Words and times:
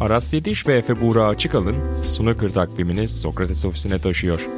Aras 0.00 0.34
Yediş 0.34 0.66
ve 0.66 0.76
Efe 0.76 1.00
Buğra 1.00 1.26
Açıkalın 1.26 2.02
Snooker 2.02 2.48
takvimini 2.48 3.08
Sokrates 3.08 3.64
ofisine 3.64 3.98
taşıyor. 3.98 4.48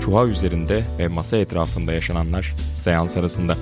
Çuha 0.00 0.26
üzerinde 0.26 0.82
ve 0.98 1.08
masa 1.08 1.36
etrafında 1.36 1.92
yaşananlar 1.92 2.54
seans 2.74 3.16
arasında. 3.16 3.56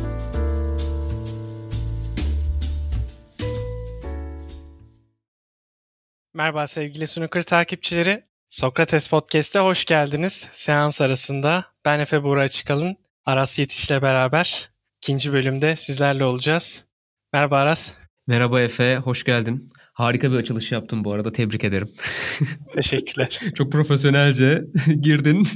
Merhaba 6.35 6.67
sevgili 6.67 7.09
Snooker 7.09 7.43
takipçileri. 7.43 8.25
Sokrates 8.49 9.09
Podcast'e 9.09 9.59
hoş 9.59 9.85
geldiniz. 9.85 10.49
Seans 10.53 11.01
arasında 11.01 11.65
ben 11.85 12.01
Efe 12.01 12.23
Buğra 12.23 12.43
Açıkalın, 12.43 12.97
Aras 13.25 13.59
Yetiş'le 13.59 14.03
beraber 14.03 14.71
ikinci 15.03 15.33
bölümde 15.33 15.77
sizlerle 15.77 16.25
olacağız. 16.25 16.85
Merhaba 17.33 17.59
Aras. 17.59 17.93
Merhaba 18.27 18.61
Efe, 18.61 18.97
hoş 18.97 19.25
geldin. 19.25 19.73
Harika 19.97 20.33
bir 20.33 20.37
açılış 20.37 20.73
yaptın 20.73 21.05
bu 21.05 21.13
arada. 21.13 21.33
Tebrik 21.33 21.65
ederim. 21.65 21.89
Teşekkürler. 22.75 23.41
Çok 23.55 23.73
profesyonelce 23.73 24.65
girdin. 25.01 25.49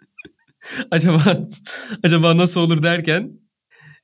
acaba 0.90 1.48
acaba 2.02 2.36
nasıl 2.36 2.60
olur 2.60 2.82
derken 2.82 3.32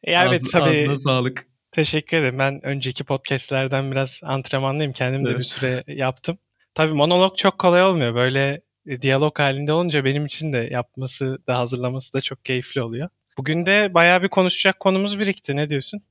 e, 0.03 0.13
evet 0.13 0.33
ağzına, 0.33 0.51
tabii. 0.51 0.71
Ağzına 0.71 0.97
sağlık. 0.97 1.47
Teşekkür 1.73 2.17
ederim. 2.17 2.39
Ben 2.39 2.67
önceki 2.67 3.05
podcastlerden 3.05 3.91
biraz 3.91 4.21
antrenmanlıyım. 4.23 4.93
Kendim 4.93 5.25
de 5.25 5.29
evet. 5.29 5.39
bir 5.39 5.45
süre 5.45 5.85
yaptım. 5.87 6.39
Tabii 6.75 6.93
monolog 6.93 7.37
çok 7.37 7.59
kolay 7.59 7.83
olmuyor. 7.83 8.15
Böyle 8.15 8.61
e, 8.87 9.03
diyalog 9.03 9.39
halinde 9.39 9.73
olunca 9.73 10.05
benim 10.05 10.27
için 10.27 10.53
de 10.53 10.69
yapması 10.71 11.39
da 11.47 11.59
hazırlaması 11.59 12.15
da 12.15 12.21
çok 12.21 12.45
keyifli 12.45 12.83
oluyor. 12.83 13.09
Bugün 13.39 13.67
de 13.67 13.95
bayağı 13.95 14.23
bir 14.23 14.29
konuşacak 14.29 14.81
konumuz 14.81 15.19
birikti. 15.19 15.57
Ne 15.57 15.71
diyorsun? 15.71 16.03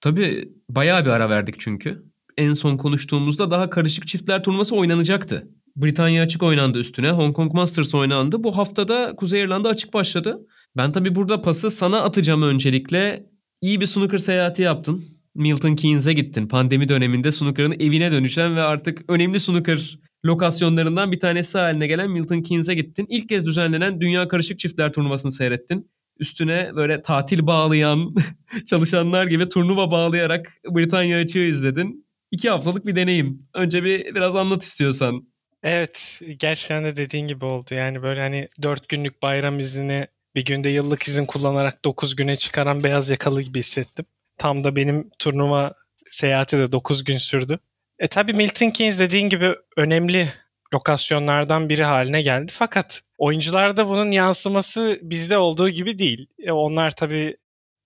Tabii 0.00 0.48
bayağı 0.68 1.04
bir 1.04 1.10
ara 1.10 1.30
verdik 1.30 1.60
çünkü. 1.60 2.09
En 2.36 2.52
son 2.52 2.76
konuştuğumuzda 2.76 3.50
daha 3.50 3.70
karışık 3.70 4.06
çiftler 4.06 4.42
turnuvası 4.44 4.76
oynanacaktı. 4.76 5.48
Britanya 5.76 6.22
açık 6.22 6.42
oynandı 6.42 6.78
üstüne. 6.78 7.10
Hong 7.10 7.36
Kong 7.36 7.54
Masters 7.54 7.94
oynandı. 7.94 8.44
Bu 8.44 8.56
haftada 8.56 9.16
Kuzey 9.16 9.42
İrlanda 9.42 9.68
açık 9.68 9.94
başladı. 9.94 10.46
Ben 10.76 10.92
tabii 10.92 11.14
burada 11.14 11.42
pası 11.42 11.70
sana 11.70 12.00
atacağım 12.00 12.42
öncelikle. 12.42 13.26
İyi 13.62 13.80
bir 13.80 13.86
snooker 13.86 14.18
seyahati 14.18 14.62
yaptın. 14.62 15.04
Milton 15.34 15.74
Keynes'e 15.74 16.12
gittin. 16.12 16.48
Pandemi 16.48 16.88
döneminde 16.88 17.32
snooker'ın 17.32 17.72
evine 17.80 18.12
dönüşen 18.12 18.56
ve 18.56 18.60
artık 18.60 19.04
önemli 19.08 19.40
snooker 19.40 19.98
lokasyonlarından 20.24 21.12
bir 21.12 21.20
tanesi 21.20 21.58
haline 21.58 21.86
gelen 21.86 22.10
Milton 22.10 22.42
Keynes'e 22.42 22.74
gittin. 22.74 23.06
İlk 23.08 23.28
kez 23.28 23.46
düzenlenen 23.46 24.00
Dünya 24.00 24.28
Karışık 24.28 24.58
Çiftler 24.58 24.92
turnuvasını 24.92 25.32
seyrettin. 25.32 25.90
Üstüne 26.18 26.70
böyle 26.76 27.02
tatil 27.02 27.46
bağlayan 27.46 28.14
çalışanlar 28.66 29.26
gibi 29.26 29.48
turnuva 29.48 29.90
bağlayarak 29.90 30.52
Britanya 30.70 31.18
açığı 31.18 31.38
izledin. 31.38 32.09
İki 32.30 32.50
haftalık 32.50 32.86
bir 32.86 32.96
deneyim. 32.96 33.48
Önce 33.54 33.84
bir 33.84 34.14
biraz 34.14 34.36
anlat 34.36 34.62
istiyorsan. 34.62 35.30
Evet 35.62 36.20
gerçekten 36.36 36.84
de 36.84 36.96
dediğin 36.96 37.28
gibi 37.28 37.44
oldu. 37.44 37.74
Yani 37.74 38.02
böyle 38.02 38.20
hani 38.20 38.48
dört 38.62 38.88
günlük 38.88 39.22
bayram 39.22 39.58
iznini 39.58 40.06
bir 40.34 40.44
günde 40.44 40.68
yıllık 40.68 41.02
izin 41.02 41.26
kullanarak 41.26 41.84
dokuz 41.84 42.16
güne 42.16 42.36
çıkaran 42.36 42.84
beyaz 42.84 43.10
yakalı 43.10 43.42
gibi 43.42 43.58
hissettim. 43.58 44.04
Tam 44.38 44.64
da 44.64 44.76
benim 44.76 45.10
turnuva 45.18 45.74
seyahati 46.10 46.58
de 46.58 46.72
dokuz 46.72 47.04
gün 47.04 47.18
sürdü. 47.18 47.58
E 47.98 48.08
tabi 48.08 48.32
Milton 48.32 48.70
Keynes 48.70 48.98
dediğin 48.98 49.28
gibi 49.28 49.54
önemli 49.76 50.28
lokasyonlardan 50.74 51.68
biri 51.68 51.84
haline 51.84 52.22
geldi. 52.22 52.52
Fakat 52.54 53.02
oyuncularda 53.18 53.88
bunun 53.88 54.10
yansıması 54.10 54.98
bizde 55.02 55.38
olduğu 55.38 55.68
gibi 55.68 55.98
değil. 55.98 56.26
E 56.38 56.52
onlar 56.52 56.90
tabi 56.90 57.36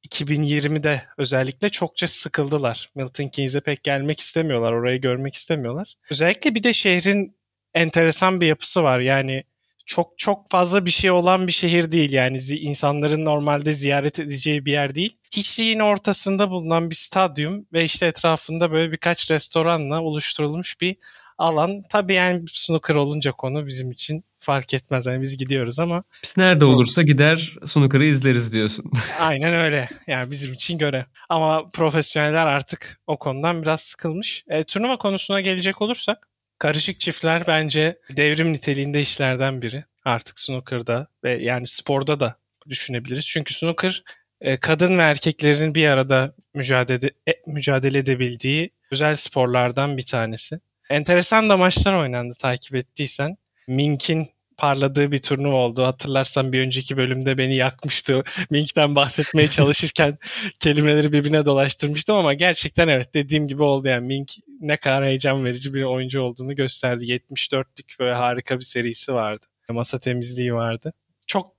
2020'de 0.08 1.02
özellikle 1.18 1.70
çokça 1.70 2.08
sıkıldılar. 2.08 2.90
Milton 2.94 3.28
Keynes'e 3.28 3.60
pek 3.60 3.84
gelmek 3.84 4.20
istemiyorlar, 4.20 4.72
orayı 4.72 5.00
görmek 5.00 5.34
istemiyorlar. 5.34 5.94
Özellikle 6.10 6.54
bir 6.54 6.62
de 6.62 6.72
şehrin 6.72 7.36
enteresan 7.74 8.40
bir 8.40 8.46
yapısı 8.46 8.82
var. 8.82 9.00
Yani 9.00 9.44
çok 9.86 10.18
çok 10.18 10.50
fazla 10.50 10.86
bir 10.86 10.90
şey 10.90 11.10
olan 11.10 11.46
bir 11.46 11.52
şehir 11.52 11.92
değil 11.92 12.12
yani 12.12 12.38
insanların 12.38 13.24
normalde 13.24 13.74
ziyaret 13.74 14.18
edeceği 14.18 14.64
bir 14.64 14.72
yer 14.72 14.94
değil. 14.94 15.16
Hiçliğin 15.36 15.78
ortasında 15.78 16.50
bulunan 16.50 16.90
bir 16.90 16.94
stadyum 16.94 17.66
ve 17.72 17.84
işte 17.84 18.06
etrafında 18.06 18.72
böyle 18.72 18.92
birkaç 18.92 19.30
restoranla 19.30 20.02
oluşturulmuş 20.02 20.80
bir 20.80 20.96
alan. 21.38 21.82
Tabii 21.90 22.14
yani 22.14 22.42
snooker 22.52 22.94
olunca 22.94 23.32
konu 23.32 23.66
bizim 23.66 23.90
için 23.90 24.24
fark 24.40 24.74
etmez. 24.74 25.06
Yani 25.06 25.22
biz 25.22 25.36
gidiyoruz 25.36 25.78
ama. 25.78 26.04
Biz 26.22 26.36
nerede 26.38 26.64
olursa 26.64 27.02
gider 27.02 27.56
snooker'ı 27.64 28.04
izleriz 28.04 28.52
diyorsun. 28.52 28.92
Aynen 29.20 29.54
öyle. 29.54 29.88
Yani 30.06 30.30
bizim 30.30 30.52
için 30.52 30.78
göre. 30.78 31.06
Ama 31.28 31.68
profesyoneller 31.68 32.46
artık 32.46 33.00
o 33.06 33.18
konudan 33.18 33.62
biraz 33.62 33.80
sıkılmış. 33.80 34.44
E, 34.48 34.64
turnuva 34.64 34.96
konusuna 34.96 35.40
gelecek 35.40 35.82
olursak 35.82 36.28
karışık 36.58 37.00
çiftler 37.00 37.46
bence 37.46 37.98
devrim 38.16 38.52
niteliğinde 38.52 39.00
işlerden 39.00 39.62
biri. 39.62 39.84
Artık 40.04 40.38
snooker'da 40.40 41.06
ve 41.24 41.42
yani 41.42 41.68
sporda 41.68 42.20
da 42.20 42.36
düşünebiliriz. 42.68 43.26
Çünkü 43.26 43.54
snooker 43.54 44.02
e, 44.40 44.56
kadın 44.56 44.98
ve 44.98 45.02
erkeklerin 45.02 45.74
bir 45.74 45.88
arada 45.88 46.34
mücadele 46.54 47.10
e, 47.28 47.32
mücadele 47.46 47.98
edebildiği 47.98 48.70
özel 48.90 49.16
sporlardan 49.16 49.96
bir 49.96 50.06
tanesi. 50.06 50.60
Enteresan 50.90 51.48
da 51.48 51.56
maçlar 51.56 51.94
oynandı 51.94 52.34
takip 52.38 52.74
ettiysen. 52.74 53.36
Mink'in 53.68 54.28
parladığı 54.56 55.12
bir 55.12 55.18
turnuva 55.18 55.56
oldu. 55.56 55.84
Hatırlarsan 55.84 56.52
bir 56.52 56.60
önceki 56.60 56.96
bölümde 56.96 57.38
beni 57.38 57.56
yakmıştı. 57.56 58.24
Mink'ten 58.50 58.94
bahsetmeye 58.94 59.48
çalışırken 59.50 60.18
kelimeleri 60.60 61.12
birbirine 61.12 61.46
dolaştırmıştım 61.46 62.16
ama 62.16 62.34
gerçekten 62.34 62.88
evet 62.88 63.14
dediğim 63.14 63.48
gibi 63.48 63.62
oldu 63.62 63.88
yani. 63.88 64.06
Mink 64.06 64.32
ne 64.60 64.76
kadar 64.76 65.04
heyecan 65.04 65.44
verici 65.44 65.74
bir 65.74 65.82
oyuncu 65.82 66.20
olduğunu 66.20 66.54
gösterdi. 66.56 67.04
74'lük 67.04 67.98
böyle 67.98 68.14
harika 68.14 68.58
bir 68.58 68.64
serisi 68.64 69.14
vardı. 69.14 69.46
Masa 69.68 69.98
temizliği 69.98 70.54
vardı. 70.54 70.92
Çok 71.26 71.52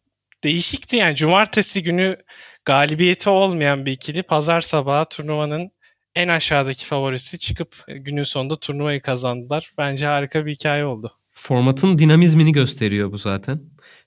değişikti 0.44 0.96
yani. 0.96 1.16
Cumartesi 1.16 1.84
günü 1.84 2.18
galibiyeti 2.66 3.30
olmayan 3.30 3.86
bir 3.86 3.92
ikili 3.92 4.24
pazar 4.24 4.62
sabahı 4.62 5.06
turnuvanın 5.10 5.72
en 6.16 6.28
aşağıdaki 6.28 6.86
favorisi 6.86 7.40
çıkıp 7.40 7.84
günün 7.88 8.24
sonunda 8.24 8.60
turnuvayı 8.60 9.02
kazandılar. 9.02 9.74
Bence 9.78 10.06
harika 10.06 10.46
bir 10.46 10.52
hikaye 10.52 10.86
oldu. 10.86 11.12
Formatın 11.32 11.98
dinamizmini 11.98 12.52
gösteriyor 12.52 13.12
bu 13.12 13.18
zaten. 13.18 13.62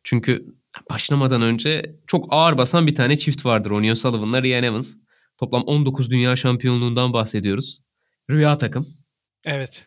Çünkü 0.05 0.47
başlamadan 0.91 1.43
önce 1.43 1.97
çok 2.07 2.27
ağır 2.31 2.59
basan 2.59 2.87
bir 2.87 2.95
tane 2.95 3.19
çift 3.19 3.45
vardır. 3.47 3.71
Onion 3.71 3.95
Sullivan'la 3.95 4.43
Ryan 4.43 4.65
Evans. 4.65 4.97
Toplam 5.37 5.63
19 5.63 6.11
dünya 6.11 6.37
şampiyonluğundan 6.37 7.13
bahsediyoruz. 7.13 7.83
Rüya 8.31 8.59
takım. 8.59 8.87
Evet. 9.47 9.85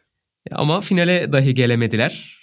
Ama 0.51 0.81
finale 0.81 1.31
dahi 1.31 1.53
gelemediler. 1.53 2.41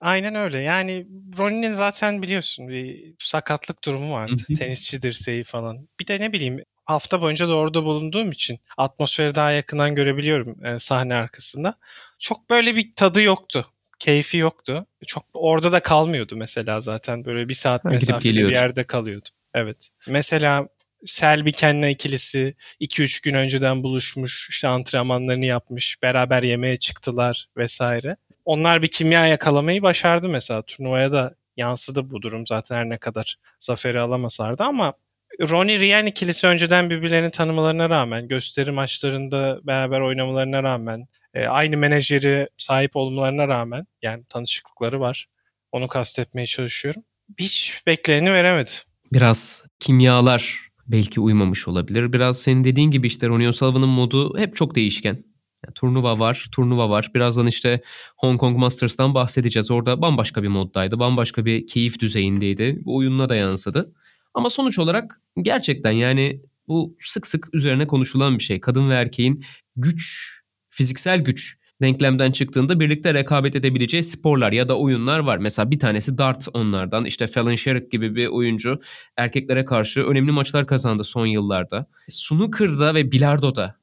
Aynen 0.00 0.34
öyle. 0.34 0.60
Yani 0.60 1.06
Ronnie'nin 1.38 1.72
zaten 1.72 2.22
biliyorsun 2.22 2.68
bir 2.68 3.14
sakatlık 3.18 3.84
durumu 3.84 4.12
vardı. 4.12 4.42
Tenisçi 4.58 5.02
dirseği 5.02 5.44
falan. 5.44 5.88
Bir 6.00 6.06
de 6.06 6.20
ne 6.20 6.32
bileyim 6.32 6.60
hafta 6.86 7.20
boyunca 7.20 7.48
da 7.48 7.54
orada 7.54 7.84
bulunduğum 7.84 8.32
için 8.32 8.60
atmosferi 8.76 9.34
daha 9.34 9.50
yakından 9.50 9.94
görebiliyorum 9.94 10.64
e, 10.64 10.78
sahne 10.78 11.14
arkasında. 11.14 11.74
Çok 12.18 12.50
böyle 12.50 12.76
bir 12.76 12.94
tadı 12.94 13.22
yoktu. 13.22 13.66
Keyfi 13.98 14.36
yoktu. 14.36 14.86
Çok 15.06 15.24
orada 15.34 15.72
da 15.72 15.80
kalmıyordu 15.80 16.36
mesela 16.36 16.80
zaten. 16.80 17.24
Böyle 17.24 17.48
bir 17.48 17.54
saat 17.54 17.84
ha, 17.84 17.88
mesafede 17.88 18.34
bir 18.34 18.52
yerde 18.52 18.84
kalıyordu. 18.84 19.26
Evet. 19.54 19.88
Mesela 20.08 20.68
Selby 21.04 21.50
Kenna 21.50 21.88
ikilisi 21.88 22.54
2-3 22.80 23.24
gün 23.24 23.34
önceden 23.34 23.82
buluşmuş, 23.82 24.48
işte 24.50 24.68
antrenmanlarını 24.68 25.44
yapmış, 25.44 26.02
beraber 26.02 26.42
yemeğe 26.42 26.76
çıktılar 26.76 27.48
vesaire. 27.56 28.16
Onlar 28.44 28.82
bir 28.82 28.88
kimya 28.88 29.26
yakalamayı 29.26 29.82
başardı 29.82 30.28
mesela. 30.28 30.62
Turnuvaya 30.62 31.12
da 31.12 31.34
yansıdı 31.56 32.10
bu 32.10 32.22
durum 32.22 32.46
zaten 32.46 32.76
her 32.76 32.88
ne 32.88 32.98
kadar 32.98 33.36
zaferi 33.60 34.00
alamasalardı 34.00 34.64
ama 34.64 34.92
Ronnie 35.40 35.78
Ryan 35.78 36.06
ikilisi 36.06 36.46
önceden 36.46 36.90
birbirlerini 36.90 37.30
tanımalarına 37.30 37.90
rağmen, 37.90 38.28
gösteri 38.28 38.70
maçlarında 38.70 39.60
beraber 39.62 40.00
oynamalarına 40.00 40.62
rağmen, 40.62 41.06
e, 41.34 41.46
aynı 41.46 41.76
menajeri 41.76 42.48
sahip 42.56 42.96
olmalarına 42.96 43.48
rağmen 43.48 43.86
yani 44.02 44.24
tanışıklıkları 44.28 45.00
var. 45.00 45.26
Onu 45.72 45.88
kastetmeye 45.88 46.46
çalışıyorum. 46.46 47.02
Hiç 47.38 47.82
bekleyeni 47.86 48.32
veremedi. 48.32 48.70
Biraz 49.12 49.66
kimyalar 49.80 50.68
belki 50.86 51.20
uymamış 51.20 51.68
olabilir. 51.68 52.12
Biraz 52.12 52.38
senin 52.42 52.64
dediğin 52.64 52.90
gibi 52.90 53.06
işte 53.06 53.28
Ronnie 53.28 53.48
O'Sullivan'ın 53.48 53.88
modu 53.88 54.38
hep 54.38 54.56
çok 54.56 54.74
değişken. 54.74 55.24
Yani 55.66 55.74
turnuva 55.74 56.18
var, 56.18 56.46
turnuva 56.52 56.90
var. 56.90 57.10
Birazdan 57.14 57.46
işte 57.46 57.80
Hong 58.16 58.40
Kong 58.40 58.58
Masters'tan 58.58 59.14
bahsedeceğiz. 59.14 59.70
Orada 59.70 60.02
bambaşka 60.02 60.42
bir 60.42 60.48
moddaydı, 60.48 60.98
bambaşka 60.98 61.44
bir 61.44 61.66
keyif 61.66 62.00
düzeyindeydi. 62.00 62.78
Bu 62.84 62.96
oyununa 62.96 63.28
da 63.28 63.36
yansıdı. 63.36 63.92
Ama 64.36 64.50
sonuç 64.50 64.78
olarak 64.78 65.20
gerçekten 65.42 65.90
yani 65.90 66.40
bu 66.68 66.96
sık 67.00 67.26
sık 67.26 67.54
üzerine 67.54 67.86
konuşulan 67.86 68.38
bir 68.38 68.42
şey. 68.42 68.60
Kadın 68.60 68.90
ve 68.90 68.94
erkeğin 68.94 69.44
güç, 69.76 70.30
fiziksel 70.70 71.18
güç 71.20 71.58
denklemden 71.82 72.32
çıktığında 72.32 72.80
birlikte 72.80 73.14
rekabet 73.14 73.56
edebileceği 73.56 74.02
sporlar 74.02 74.52
ya 74.52 74.68
da 74.68 74.78
oyunlar 74.78 75.18
var. 75.18 75.38
Mesela 75.38 75.70
bir 75.70 75.78
tanesi 75.78 76.18
dart 76.18 76.48
onlardan. 76.54 77.04
İşte 77.04 77.26
Fallon 77.26 77.54
Sherrick 77.54 77.88
gibi 77.90 78.14
bir 78.14 78.26
oyuncu 78.26 78.80
erkeklere 79.16 79.64
karşı 79.64 80.06
önemli 80.06 80.32
maçlar 80.32 80.66
kazandı 80.66 81.04
son 81.04 81.26
yıllarda. 81.26 81.86
Snooker'da 82.08 82.94
ve 82.94 83.12
bilardoda 83.12 83.76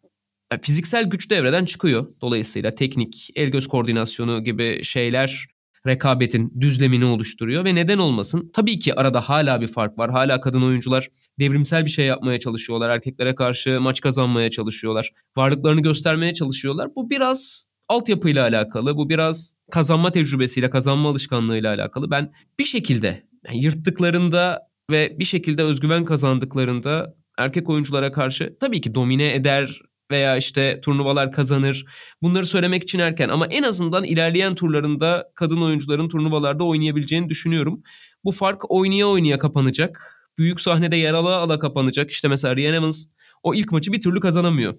fiziksel 0.61 1.09
güç 1.09 1.29
devreden 1.29 1.65
çıkıyor. 1.65 2.05
Dolayısıyla 2.21 2.75
teknik, 2.75 3.29
el 3.35 3.49
göz 3.49 3.67
koordinasyonu 3.67 4.43
gibi 4.43 4.83
şeyler 4.83 5.47
rekabetin 5.87 6.53
düzlemini 6.59 7.05
oluşturuyor 7.05 7.65
ve 7.65 7.75
neden 7.75 7.97
olmasın? 7.97 8.51
Tabii 8.53 8.79
ki 8.79 8.95
arada 8.95 9.21
hala 9.21 9.61
bir 9.61 9.67
fark 9.67 9.97
var. 9.97 10.11
Hala 10.11 10.41
kadın 10.41 10.61
oyuncular 10.61 11.09
devrimsel 11.39 11.85
bir 11.85 11.89
şey 11.89 12.05
yapmaya 12.05 12.39
çalışıyorlar. 12.39 12.89
Erkeklere 12.89 13.35
karşı 13.35 13.81
maç 13.81 14.01
kazanmaya 14.01 14.51
çalışıyorlar. 14.51 15.11
Varlıklarını 15.37 15.81
göstermeye 15.81 16.33
çalışıyorlar. 16.33 16.95
Bu 16.95 17.09
biraz 17.09 17.67
altyapıyla 17.89 18.43
alakalı. 18.43 18.97
Bu 18.97 19.09
biraz 19.09 19.55
kazanma 19.71 20.11
tecrübesiyle, 20.11 20.69
kazanma 20.69 21.09
alışkanlığıyla 21.09 21.73
alakalı. 21.73 22.11
Ben 22.11 22.33
bir 22.59 22.65
şekilde 22.65 23.23
yani 23.47 23.63
yırttıklarında 23.63 24.67
ve 24.91 25.15
bir 25.19 25.25
şekilde 25.25 25.63
özgüven 25.63 26.05
kazandıklarında 26.05 27.15
erkek 27.37 27.69
oyunculara 27.69 28.11
karşı 28.11 28.57
tabii 28.59 28.81
ki 28.81 28.95
domine 28.95 29.33
eder 29.33 29.81
veya 30.11 30.37
işte 30.37 30.81
turnuvalar 30.81 31.31
kazanır. 31.31 31.85
Bunları 32.21 32.45
söylemek 32.45 32.83
için 32.83 32.99
erken 32.99 33.29
ama 33.29 33.47
en 33.47 33.63
azından 33.63 34.03
ilerleyen 34.03 34.55
turlarında 34.55 35.31
kadın 35.35 35.61
oyuncuların 35.61 36.09
turnuvalarda 36.09 36.63
oynayabileceğini 36.63 37.29
düşünüyorum. 37.29 37.83
Bu 38.23 38.31
fark 38.31 38.71
oynaya 38.71 39.07
oynaya 39.07 39.39
kapanacak. 39.39 40.19
Büyük 40.37 40.61
sahnede 40.61 40.95
yer 40.95 41.13
ala 41.13 41.37
ala 41.37 41.59
kapanacak. 41.59 42.11
İşte 42.11 42.27
mesela 42.27 42.55
Ryan 42.55 42.73
Evans 42.73 43.05
o 43.43 43.55
ilk 43.55 43.71
maçı 43.71 43.91
bir 43.91 44.01
türlü 44.01 44.19
kazanamıyor. 44.19 44.75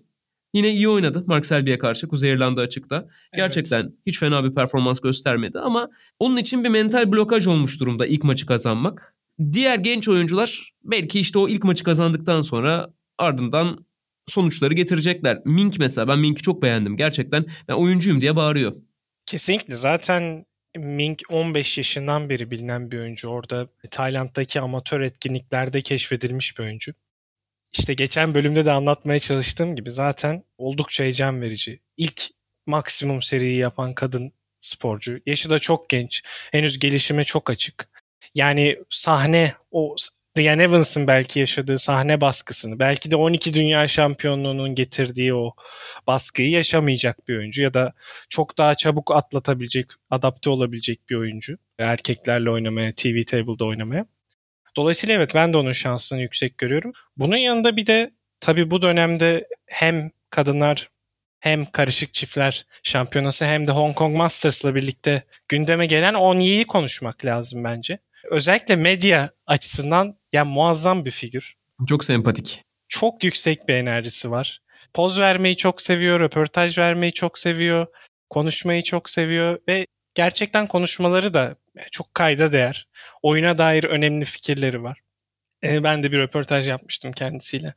Yine 0.55 0.71
iyi 0.71 0.89
oynadı 0.89 1.25
Mark 1.27 1.47
Selby'e 1.47 1.79
karşı 1.79 2.09
Kuzey 2.09 2.33
İrlanda 2.33 2.61
açıkta. 2.61 3.09
Gerçekten 3.37 3.83
evet. 3.83 3.93
hiç 4.07 4.19
fena 4.19 4.45
bir 4.45 4.55
performans 4.55 5.01
göstermedi 5.01 5.59
ama 5.59 5.89
onun 6.19 6.37
için 6.37 6.65
bir 6.65 6.69
mental 6.69 7.13
blokaj 7.13 7.47
olmuş 7.47 7.81
durumda 7.81 8.07
ilk 8.07 8.25
maçı 8.25 8.47
kazanmak. 8.47 9.17
Diğer 9.53 9.79
genç 9.79 10.09
oyuncular 10.09 10.73
belki 10.85 11.21
işte 11.21 11.39
o 11.39 11.49
ilk 11.49 11.65
maçı 11.65 11.85
kazandıktan 11.85 12.43
sonra 12.43 12.91
ardından 13.19 13.87
sonuçları 14.27 14.75
getirecekler. 14.75 15.41
Mink 15.45 15.79
mesela 15.79 16.09
ben 16.09 16.19
Mink'i 16.19 16.43
çok 16.43 16.63
beğendim. 16.63 16.97
Gerçekten 16.97 17.47
ben 17.69 17.75
oyuncuyum 17.75 18.21
diye 18.21 18.37
bağırıyor. 18.37 18.77
Kesinlikle 19.27 19.75
zaten 19.75 20.47
Mink 20.77 21.23
15 21.31 21.79
yaşından 21.79 22.29
beri 22.29 22.51
bilinen 22.51 22.91
bir 22.91 22.99
oyuncu. 22.99 23.29
Orada 23.29 23.69
Tayland'daki 23.91 24.61
amatör 24.61 25.01
etkinliklerde 25.01 25.83
keşfedilmiş 25.83 26.59
bir 26.59 26.65
oyuncu. 26.65 26.93
İşte 27.79 27.95
geçen 27.95 28.35
bölümde 28.35 28.65
de 28.65 28.73
anlatmaya 28.73 29.21
çalıştığım 29.21 29.77
gibi 29.77 29.93
zaten 29.93 30.45
oldukça 30.59 31.05
heyecan 31.05 31.41
verici. 31.41 31.81
İlk 31.97 32.23
maksimum 32.67 33.23
seriyi 33.23 33.59
yapan 33.59 33.95
kadın 33.95 34.33
sporcu. 34.61 35.21
Yaşı 35.27 35.51
da 35.51 35.59
çok 35.59 35.89
genç. 35.89 36.23
Henüz 36.53 36.79
gelişime 36.79 37.25
çok 37.25 37.51
açık. 37.51 37.89
Yani 38.35 38.79
sahne 38.91 39.55
o 39.71 39.97
Ryan 40.37 40.59
Evans'ın 40.59 41.07
belki 41.07 41.41
yaşadığı 41.41 41.79
sahne 41.79 42.21
baskısını, 42.21 42.79
belki 42.79 43.11
de 43.11 43.17
12 43.17 43.55
dünya 43.55 43.89
şampiyonluğunun 43.89 44.75
getirdiği 44.75 45.35
o 45.35 45.55
baskıyı 46.07 46.51
yaşamayacak 46.51 47.29
bir 47.29 47.37
oyuncu 47.37 47.63
ya 47.63 47.75
da 47.75 47.93
çok 48.29 48.59
daha 48.59 48.75
çabuk 48.75 49.11
atlatabilecek, 49.13 49.87
adapte 50.11 50.51
olabilecek 50.51 51.11
bir 51.11 51.17
oyuncu. 51.17 51.59
Erkeklerle 51.79 52.51
oynamaya, 52.51 52.95
TV 52.95 53.23
Table'da 53.27 53.65
oynamaya. 53.65 54.07
Dolayısıyla 54.77 55.15
evet 55.15 55.31
ben 55.35 55.53
de 55.53 55.57
onun 55.57 55.73
şansını 55.73 56.21
yüksek 56.21 56.59
görüyorum. 56.59 56.93
Bunun 57.17 57.37
yanında 57.37 57.77
bir 57.77 57.87
de 57.87 58.11
tabii 58.41 58.71
bu 58.71 58.83
dönemde 58.83 59.49
hem 59.67 60.11
kadınlar 60.31 60.91
hem 61.41 61.67
karışık 61.67 62.15
çiftler 62.15 62.67
şampiyonası 62.83 63.45
hem 63.45 63.67
de 63.67 63.73
Hong 63.73 63.97
Kong 63.97 64.17
Masters'la 64.17 64.75
birlikte 64.75 65.23
gündeme 65.49 65.87
gelen 65.87 66.15
Onyi'yi 66.15 66.65
konuşmak 66.65 67.25
lazım 67.25 67.65
bence. 67.65 67.99
Özellikle 68.31 68.77
medya 68.77 69.31
açısından 69.47 70.19
yani 70.33 70.51
muazzam 70.51 71.05
bir 71.05 71.11
figür. 71.11 71.55
Çok 71.89 72.05
sempatik. 72.05 72.63
Çok 72.89 73.25
yüksek 73.25 73.69
bir 73.69 73.75
enerjisi 73.75 74.31
var. 74.31 74.61
Poz 74.95 75.19
vermeyi 75.19 75.57
çok 75.57 75.83
seviyor, 75.83 76.21
röportaj 76.21 76.79
vermeyi 76.79 77.13
çok 77.13 77.39
seviyor, 77.39 77.87
konuşmayı 78.31 78.83
çok 78.83 79.11
seviyor 79.11 79.59
ve 79.69 79.87
gerçekten 80.15 80.67
konuşmaları 80.67 81.35
da 81.35 81.57
çok 81.91 82.15
kayda 82.15 82.53
değer. 82.53 82.89
Oyuna 83.23 83.59
dair 83.59 83.85
önemli 83.85 84.25
fikirleri 84.25 84.83
var. 84.83 84.99
Ee, 85.65 85.85
ben 85.85 86.03
de 86.03 86.13
bir 86.13 86.19
röportaj 86.19 86.69
yapmıştım 86.69 87.13
kendisiyle 87.13 87.75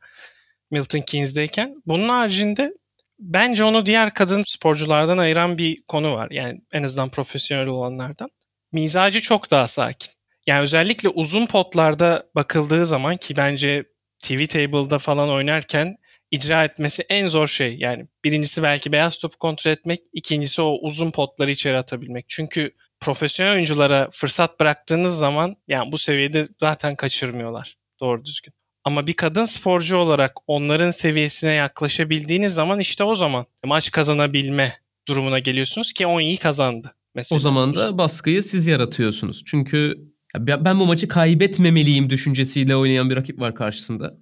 Milton 0.70 1.00
Keynes'deyken. 1.00 1.82
Bunun 1.86 2.08
haricinde 2.08 2.72
bence 3.18 3.64
onu 3.64 3.86
diğer 3.86 4.14
kadın 4.14 4.42
sporculardan 4.46 5.18
ayıran 5.18 5.58
bir 5.58 5.82
konu 5.82 6.14
var. 6.14 6.28
Yani 6.30 6.60
en 6.72 6.82
azından 6.82 7.08
profesyonel 7.10 7.66
olanlardan. 7.66 8.30
Mizacı 8.72 9.20
çok 9.20 9.50
daha 9.50 9.68
sakin. 9.68 10.17
Yani 10.48 10.62
özellikle 10.62 11.08
uzun 11.08 11.46
potlarda 11.46 12.30
bakıldığı 12.34 12.86
zaman 12.86 13.16
ki 13.16 13.36
bence 13.36 13.84
TV 14.22 14.46
Table'da 14.46 14.98
falan 14.98 15.30
oynarken 15.30 15.96
icra 16.30 16.64
etmesi 16.64 17.02
en 17.02 17.28
zor 17.28 17.48
şey. 17.48 17.76
Yani 17.78 18.06
birincisi 18.24 18.62
belki 18.62 18.92
beyaz 18.92 19.18
topu 19.18 19.38
kontrol 19.38 19.70
etmek, 19.70 20.00
ikincisi 20.12 20.62
o 20.62 20.78
uzun 20.82 21.10
potları 21.10 21.50
içeri 21.50 21.76
atabilmek. 21.76 22.24
Çünkü 22.28 22.74
profesyonel 23.00 23.52
oyunculara 23.52 24.08
fırsat 24.12 24.60
bıraktığınız 24.60 25.18
zaman 25.18 25.56
yani 25.68 25.92
bu 25.92 25.98
seviyede 25.98 26.48
zaten 26.60 26.96
kaçırmıyorlar 26.96 27.76
doğru 28.00 28.24
düzgün. 28.24 28.54
Ama 28.84 29.06
bir 29.06 29.12
kadın 29.12 29.44
sporcu 29.44 29.96
olarak 29.96 30.32
onların 30.46 30.90
seviyesine 30.90 31.52
yaklaşabildiğiniz 31.52 32.54
zaman 32.54 32.80
işte 32.80 33.04
o 33.04 33.16
zaman 33.16 33.46
maç 33.64 33.90
kazanabilme 33.90 34.72
durumuna 35.08 35.38
geliyorsunuz 35.38 35.92
ki 35.92 36.06
10 36.06 36.20
iyi 36.20 36.36
kazandı. 36.36 36.94
Mesela. 37.14 37.36
O 37.36 37.40
zaman 37.40 37.74
da 37.74 37.98
baskıyı 37.98 38.42
siz 38.42 38.66
yaratıyorsunuz. 38.66 39.42
Çünkü 39.46 40.08
ben 40.46 40.80
bu 40.80 40.86
maçı 40.86 41.08
kaybetmemeliyim 41.08 42.10
düşüncesiyle 42.10 42.76
oynayan 42.76 43.10
bir 43.10 43.16
rakip 43.16 43.40
var 43.40 43.54
karşısında. 43.54 44.18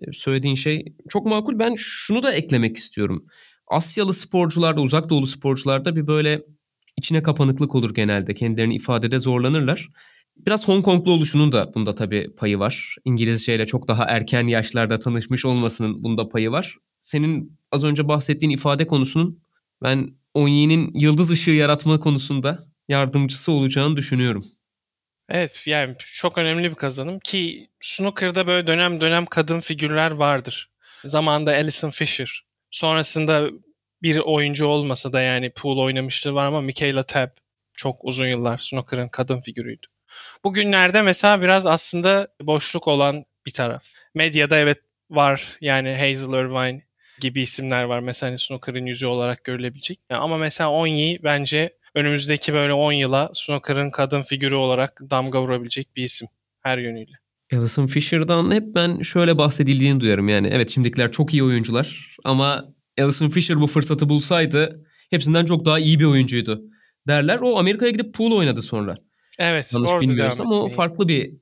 Ee, 0.00 0.12
söylediğin 0.12 0.54
şey 0.54 0.84
çok 1.08 1.26
makul. 1.26 1.58
Ben 1.58 1.74
şunu 1.78 2.22
da 2.22 2.32
eklemek 2.32 2.76
istiyorum. 2.76 3.26
Asyalı 3.66 4.14
sporcularda, 4.14 4.80
uzak 4.80 5.10
doğulu 5.10 5.26
sporcularda 5.26 5.96
bir 5.96 6.06
böyle 6.06 6.42
içine 6.96 7.22
kapanıklık 7.22 7.74
olur 7.74 7.94
genelde. 7.94 8.34
Kendilerini 8.34 8.74
ifadede 8.74 9.18
zorlanırlar. 9.18 9.88
Biraz 10.36 10.68
Hong 10.68 10.84
Konglu 10.84 11.12
oluşunun 11.12 11.52
da 11.52 11.74
bunda 11.74 11.94
tabii 11.94 12.34
payı 12.36 12.58
var. 12.58 12.96
İngilizceyle 13.04 13.66
çok 13.66 13.88
daha 13.88 14.04
erken 14.04 14.46
yaşlarda 14.46 14.98
tanışmış 14.98 15.44
olmasının 15.44 16.04
bunda 16.04 16.28
payı 16.28 16.50
var. 16.50 16.76
Senin 17.00 17.58
az 17.72 17.84
önce 17.84 18.08
bahsettiğin 18.08 18.52
ifade 18.52 18.86
konusunun 18.86 19.42
ben 19.82 20.14
Onyi'nin 20.34 20.94
yıldız 20.94 21.30
ışığı 21.30 21.50
yaratma 21.50 22.00
konusunda 22.00 22.66
yardımcısı 22.88 23.52
olacağını 23.52 23.96
düşünüyorum. 23.96 24.44
Evet 25.28 25.62
yani 25.66 25.94
çok 25.98 26.38
önemli 26.38 26.70
bir 26.70 26.74
kazanım 26.74 27.18
ki 27.18 27.70
snooker'da 27.80 28.46
böyle 28.46 28.66
dönem 28.66 29.00
dönem 29.00 29.26
kadın 29.26 29.60
figürler 29.60 30.10
vardır. 30.10 30.70
Zamanında 31.04 31.50
Alison 31.50 31.90
Fisher. 31.90 32.44
Sonrasında 32.70 33.50
bir 34.02 34.18
oyuncu 34.18 34.66
olmasa 34.66 35.12
da 35.12 35.20
yani 35.20 35.50
pool 35.50 35.78
oynamışlığı 35.78 36.34
var 36.34 36.46
ama 36.46 36.60
Michaela 36.60 37.02
Tabb 37.02 37.30
çok 37.74 37.98
uzun 38.02 38.26
yıllar 38.26 38.58
snooker'ın 38.58 39.08
kadın 39.08 39.40
figürüydü. 39.40 39.86
Bugünlerde 40.44 41.02
mesela 41.02 41.42
biraz 41.42 41.66
aslında 41.66 42.28
boşluk 42.40 42.88
olan 42.88 43.24
bir 43.46 43.52
taraf. 43.52 43.84
Medyada 44.14 44.58
evet 44.58 44.78
var 45.10 45.56
yani 45.60 45.90
Hazel 45.90 46.32
Irvine 46.32 46.82
gibi 47.20 47.42
isimler 47.42 47.82
var 47.82 48.00
mesela 48.00 48.30
hani 48.30 48.38
snooker'ın 48.38 48.86
yüzü 48.86 49.06
olarak 49.06 49.44
görülebilecek. 49.44 49.98
Ama 50.10 50.36
mesela 50.36 50.70
Onyi 50.70 51.20
bence 51.24 51.76
önümüzdeki 51.94 52.52
böyle 52.52 52.72
10 52.72 52.92
yıla 52.92 53.30
snooker'ın 53.34 53.90
kadın 53.90 54.22
figürü 54.22 54.54
olarak 54.54 55.00
damga 55.10 55.42
vurabilecek 55.42 55.96
bir 55.96 56.04
isim 56.04 56.28
her 56.60 56.78
yönüyle. 56.78 57.12
Alison 57.52 57.86
Fisher'dan 57.86 58.50
hep 58.50 58.64
ben 58.74 59.02
şöyle 59.02 59.38
bahsedildiğini 59.38 60.00
duyarım 60.00 60.28
yani. 60.28 60.48
Evet 60.52 60.70
şimdikiler 60.70 61.12
çok 61.12 61.34
iyi 61.34 61.42
oyuncular 61.42 62.16
ama 62.24 62.64
Alison 63.00 63.30
Fisher 63.30 63.60
bu 63.60 63.66
fırsatı 63.66 64.08
bulsaydı 64.08 64.86
hepsinden 65.10 65.44
çok 65.44 65.64
daha 65.64 65.78
iyi 65.78 66.00
bir 66.00 66.04
oyuncuydu 66.04 66.62
derler. 67.08 67.38
O 67.42 67.58
Amerika'ya 67.58 67.90
gidip 67.90 68.14
pool 68.14 68.32
oynadı 68.32 68.62
sonra. 68.62 68.96
Evet. 69.38 69.72
Yanlış 69.72 69.90
bilmiyorsam 70.00 70.52
o 70.52 70.68
farklı 70.68 71.08
bir 71.08 71.34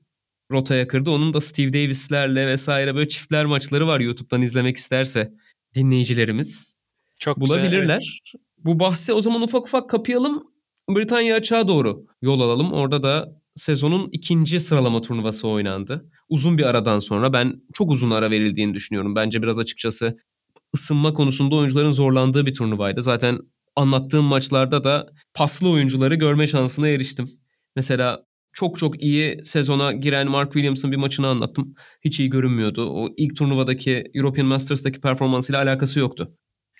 rotaya 0.51 0.87
kırdı. 0.87 1.11
Onun 1.11 1.33
da 1.33 1.41
Steve 1.41 1.73
Davis'lerle 1.73 2.47
vesaire 2.47 2.95
böyle 2.95 3.07
çiftler 3.07 3.45
maçları 3.45 3.87
var 3.87 3.99
YouTube'dan 3.99 4.41
izlemek 4.41 4.77
isterse 4.77 5.31
dinleyicilerimiz. 5.75 6.75
Çok 7.19 7.39
bulabilirler. 7.39 7.99
Güzel, 7.99 8.21
evet. 8.35 8.45
Bu 8.65 8.79
bahsi 8.79 9.13
o 9.13 9.21
zaman 9.21 9.41
ufak 9.41 9.65
ufak 9.65 9.89
kapayalım. 9.89 10.43
Britanya 10.89 11.35
açığa 11.35 11.67
doğru 11.67 12.05
yol 12.21 12.41
alalım. 12.41 12.73
Orada 12.73 13.03
da 13.03 13.41
sezonun 13.55 14.09
ikinci 14.11 14.59
sıralama 14.59 15.01
turnuvası 15.01 15.47
oynandı. 15.47 16.09
Uzun 16.29 16.57
bir 16.57 16.63
aradan 16.63 16.99
sonra 16.99 17.33
ben 17.33 17.61
çok 17.73 17.91
uzun 17.91 18.11
ara 18.11 18.31
verildiğini 18.31 18.73
düşünüyorum. 18.73 19.15
Bence 19.15 19.41
biraz 19.41 19.59
açıkçası 19.59 20.17
ısınma 20.75 21.13
konusunda 21.13 21.55
oyuncuların 21.55 21.91
zorlandığı 21.91 22.45
bir 22.45 22.53
turnuvaydı. 22.53 23.01
Zaten 23.01 23.39
anlattığım 23.75 24.25
maçlarda 24.25 24.83
da 24.83 25.09
paslı 25.33 25.69
oyuncuları 25.69 26.15
görme 26.15 26.47
şansına 26.47 26.87
eriştim. 26.87 27.29
Mesela 27.75 28.25
çok 28.53 28.79
çok 28.79 29.03
iyi 29.03 29.45
sezona 29.45 29.93
giren 29.93 30.29
Mark 30.29 30.53
Williams'ın 30.53 30.91
bir 30.91 30.97
maçını 30.97 31.27
anlattım. 31.27 31.73
Hiç 32.05 32.19
iyi 32.19 32.29
görünmüyordu. 32.29 32.89
O 32.89 33.09
ilk 33.17 33.35
turnuvadaki 33.35 34.03
European 34.13 34.47
Masters'taki 34.47 35.01
performansıyla 35.01 35.61
alakası 35.61 35.99
yoktu. 35.99 36.31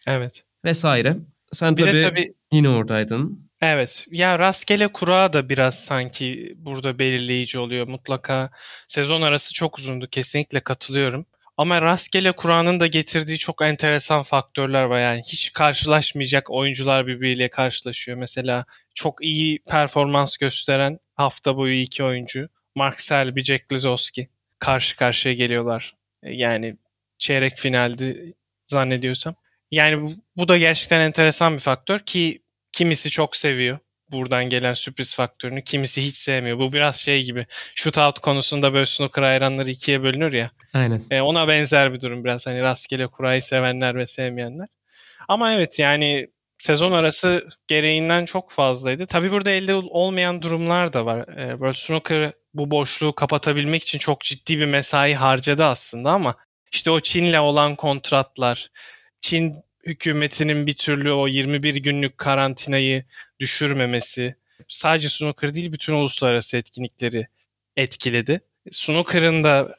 Evet. 0.07 0.43
Vesaire. 0.65 1.17
Sen 1.51 1.75
tabii, 1.75 2.01
tabii 2.01 2.34
yine 2.51 2.70
oradaydın. 2.70 3.51
Evet. 3.62 4.05
Ya 4.12 4.39
rastgele 4.39 4.88
kura 4.88 5.34
da 5.34 5.50
biraz 5.50 5.84
sanki 5.84 6.53
burada 6.58 7.00
belirleyici 7.00 7.60
oluyor. 7.60 7.88
Mutlaka 7.88 8.51
sezon 8.88 9.22
arası 9.22 9.53
çok 9.53 9.79
uzundu. 9.79 10.08
Kesinlikle 10.08 10.60
katılıyorum. 10.60 11.25
Ama 11.58 11.81
rastgele 11.81 12.31
Kur'an'ın 12.31 12.79
da 12.79 12.88
getirdiği 12.88 13.38
çok 13.38 13.62
enteresan 13.62 14.24
faktörler 14.24 14.84
var. 14.84 15.00
Yani 15.00 15.22
hiç 15.27 15.53
karşılaşmayacak 15.53 16.50
oyuncular 16.50 17.08
birbiriyle 17.08 17.50
karşılaşıyor. 17.50 18.17
Mesela 18.17 18.65
çok 18.96 19.24
iyi 19.24 19.60
performans 19.70 20.38
gösteren 20.38 21.00
hafta 21.15 21.58
boyu 21.58 21.81
iki 21.81 22.03
oyuncu. 22.03 22.50
Mark 22.75 23.00
Selby, 23.00 23.41
Jack 23.41 23.72
Lizowski 23.72 24.29
karşı 24.60 24.96
karşıya 24.98 25.36
geliyorlar. 25.36 25.96
Yani 26.24 26.75
çeyrek 27.17 27.58
finalde 27.58 28.34
zannediyorsam. 28.67 29.36
Yani 29.71 30.01
bu, 30.01 30.11
bu 30.37 30.47
da 30.47 30.57
gerçekten 30.57 30.99
enteresan 30.99 31.53
bir 31.53 31.59
faktör 31.59 31.99
ki 31.99 32.41
kimisi 32.71 33.09
çok 33.09 33.37
seviyor 33.37 33.79
buradan 34.11 34.45
gelen 34.45 34.73
sürpriz 34.73 35.15
faktörünü. 35.15 35.63
Kimisi 35.63 36.01
hiç 36.01 36.17
sevmiyor. 36.17 36.59
Bu 36.59 36.73
biraz 36.73 36.95
şey 36.95 37.23
gibi 37.23 37.45
shootout 37.75 38.19
konusunda 38.19 38.73
böyle 38.73 38.85
snooker 38.85 39.23
hayranları 39.23 39.69
ikiye 39.69 40.03
bölünür 40.03 40.33
ya. 40.33 40.51
Aynen. 40.73 41.03
E, 41.11 41.21
ona 41.21 41.47
benzer 41.47 41.93
bir 41.93 42.01
durum 42.01 42.23
biraz. 42.23 42.47
Hani 42.47 42.61
rastgele 42.61 43.07
kurayı 43.07 43.41
sevenler 43.41 43.95
ve 43.95 44.07
sevmeyenler. 44.07 44.67
Ama 45.27 45.53
evet 45.53 45.79
yani 45.79 46.27
sezon 46.59 46.91
arası 46.91 47.49
gereğinden 47.67 48.25
çok 48.25 48.51
fazlaydı. 48.51 49.05
Tabi 49.05 49.31
burada 49.31 49.51
elde 49.51 49.75
olmayan 49.75 50.41
durumlar 50.41 50.93
da 50.93 51.05
var. 51.05 51.37
E, 51.37 51.51
World 51.51 51.75
Snooker 51.75 52.33
bu 52.53 52.71
boşluğu 52.71 53.15
kapatabilmek 53.15 53.83
için 53.83 53.99
çok 53.99 54.21
ciddi 54.21 54.59
bir 54.59 54.65
mesai 54.65 55.13
harcadı 55.13 55.63
aslında 55.63 56.11
ama 56.11 56.35
işte 56.71 56.91
o 56.91 56.99
Çin'le 56.99 57.39
olan 57.39 57.75
kontratlar, 57.75 58.69
Çin 59.21 59.55
hükümetinin 59.85 60.67
bir 60.67 60.73
türlü 60.73 61.11
o 61.11 61.27
21 61.27 61.75
günlük 61.75 62.17
karantinayı 62.17 63.05
düşürmemesi 63.39 64.35
sadece 64.67 65.09
snooker 65.09 65.53
değil 65.53 65.71
bütün 65.71 65.93
uluslararası 65.93 66.57
etkinlikleri 66.57 67.27
etkiledi. 67.77 68.41
Snooker'ın 68.71 69.43
da 69.43 69.75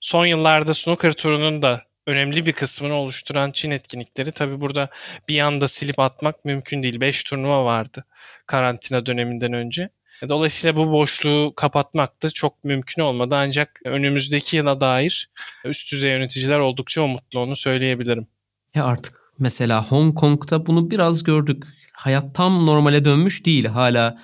son 0.00 0.26
yıllarda 0.26 0.74
snooker 0.74 1.12
turunun 1.12 1.62
da 1.62 1.82
önemli 2.06 2.46
bir 2.46 2.52
kısmını 2.52 2.94
oluşturan 2.94 3.52
Çin 3.52 3.70
etkinlikleri 3.70 4.32
tabi 4.32 4.60
burada 4.60 4.90
bir 5.28 5.40
anda 5.40 5.68
silip 5.68 5.98
atmak 5.98 6.44
mümkün 6.44 6.82
değil. 6.82 7.00
5 7.00 7.24
turnuva 7.24 7.64
vardı 7.64 8.04
karantina 8.46 9.06
döneminden 9.06 9.52
önce. 9.52 9.90
Dolayısıyla 10.28 10.76
bu 10.76 10.92
boşluğu 10.92 11.52
kapatmak 11.56 12.22
da 12.22 12.30
çok 12.30 12.64
mümkün 12.64 13.02
olmadı 13.02 13.34
ancak 13.34 13.80
önümüzdeki 13.84 14.56
yıla 14.56 14.80
dair 14.80 15.30
üst 15.64 15.92
düzey 15.92 16.10
yöneticiler 16.10 16.58
oldukça 16.58 17.02
umutlu 17.02 17.40
onu 17.40 17.56
söyleyebilirim. 17.56 18.26
Ya 18.74 18.84
artık 18.84 19.20
mesela 19.38 19.90
Hong 19.90 20.14
Kong'da 20.14 20.66
bunu 20.66 20.90
biraz 20.90 21.22
gördük. 21.22 21.64
Hayat 21.92 22.34
tam 22.34 22.66
normale 22.66 23.04
dönmüş 23.04 23.46
değil. 23.46 23.64
Hala 23.64 24.18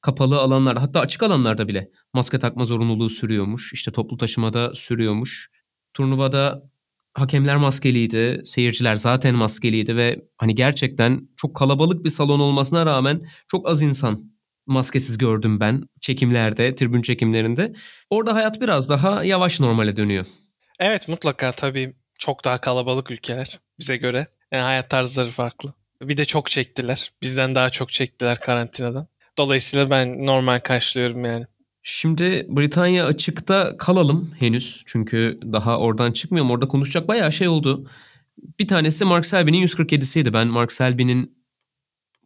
kapalı 0.00 0.38
alanlarda 0.38 0.82
hatta 0.82 1.00
açık 1.00 1.22
alanlarda 1.22 1.68
bile 1.68 1.90
maske 2.12 2.38
takma 2.38 2.66
zorunluluğu 2.66 3.10
sürüyormuş. 3.10 3.72
İşte 3.72 3.92
toplu 3.92 4.16
taşımada 4.16 4.74
sürüyormuş. 4.74 5.50
Turnuvada 5.94 6.62
hakemler 7.14 7.56
maskeliydi, 7.56 8.42
seyirciler 8.44 8.96
zaten 8.96 9.34
maskeliydi 9.34 9.96
ve 9.96 10.24
hani 10.36 10.54
gerçekten 10.54 11.28
çok 11.36 11.56
kalabalık 11.56 12.04
bir 12.04 12.10
salon 12.10 12.40
olmasına 12.40 12.86
rağmen 12.86 13.22
çok 13.48 13.68
az 13.68 13.82
insan 13.82 14.34
maskesiz 14.66 15.18
gördüm 15.18 15.60
ben 15.60 15.82
çekimlerde, 16.00 16.74
tribün 16.74 17.02
çekimlerinde. 17.02 17.74
Orada 18.10 18.34
hayat 18.34 18.60
biraz 18.60 18.88
daha 18.88 19.24
yavaş 19.24 19.60
normale 19.60 19.96
dönüyor. 19.96 20.26
Evet 20.78 21.08
mutlaka 21.08 21.52
tabii 21.52 21.94
çok 22.18 22.44
daha 22.44 22.60
kalabalık 22.60 23.10
ülkeler 23.10 23.60
bize 23.78 23.96
göre. 23.96 24.26
Yani 24.52 24.62
hayat 24.62 24.90
tarzları 24.90 25.30
farklı. 25.30 25.74
Bir 26.02 26.16
de 26.16 26.24
çok 26.24 26.50
çektiler. 26.50 27.12
Bizden 27.22 27.54
daha 27.54 27.70
çok 27.70 27.92
çektiler 27.92 28.38
karantinadan. 28.38 29.06
Dolayısıyla 29.38 29.90
ben 29.90 30.26
normal 30.26 30.60
karşılıyorum 30.60 31.24
yani. 31.24 31.46
Şimdi 31.82 32.46
Britanya 32.48 33.06
açıkta 33.06 33.76
kalalım 33.76 34.34
henüz. 34.38 34.82
Çünkü 34.86 35.40
daha 35.52 35.78
oradan 35.78 36.12
çıkmıyorum. 36.12 36.50
Orada 36.50 36.68
konuşacak 36.68 37.08
bayağı 37.08 37.32
şey 37.32 37.48
oldu. 37.48 37.90
Bir 38.58 38.68
tanesi 38.68 39.04
Mark 39.04 39.26
Selby'nin 39.26 39.66
147'siydi. 39.66 40.32
Ben 40.32 40.46
Mark 40.46 40.72
Selby'nin 40.72 41.44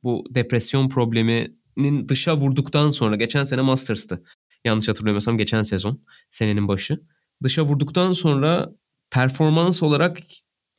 bu 0.02 0.24
depresyon 0.30 0.88
probleminin 0.88 2.08
dışa 2.08 2.36
vurduktan 2.36 2.90
sonra 2.90 3.16
geçen 3.16 3.44
sene 3.44 3.60
Masters'tı. 3.60 4.22
Yanlış 4.64 4.88
hatırlamıyorsam 4.88 5.38
geçen 5.38 5.62
sezon 5.62 6.00
senenin 6.30 6.68
başı. 6.68 7.00
Dışa 7.42 7.62
vurduktan 7.62 8.12
sonra 8.12 8.72
performans 9.10 9.82
olarak 9.82 10.18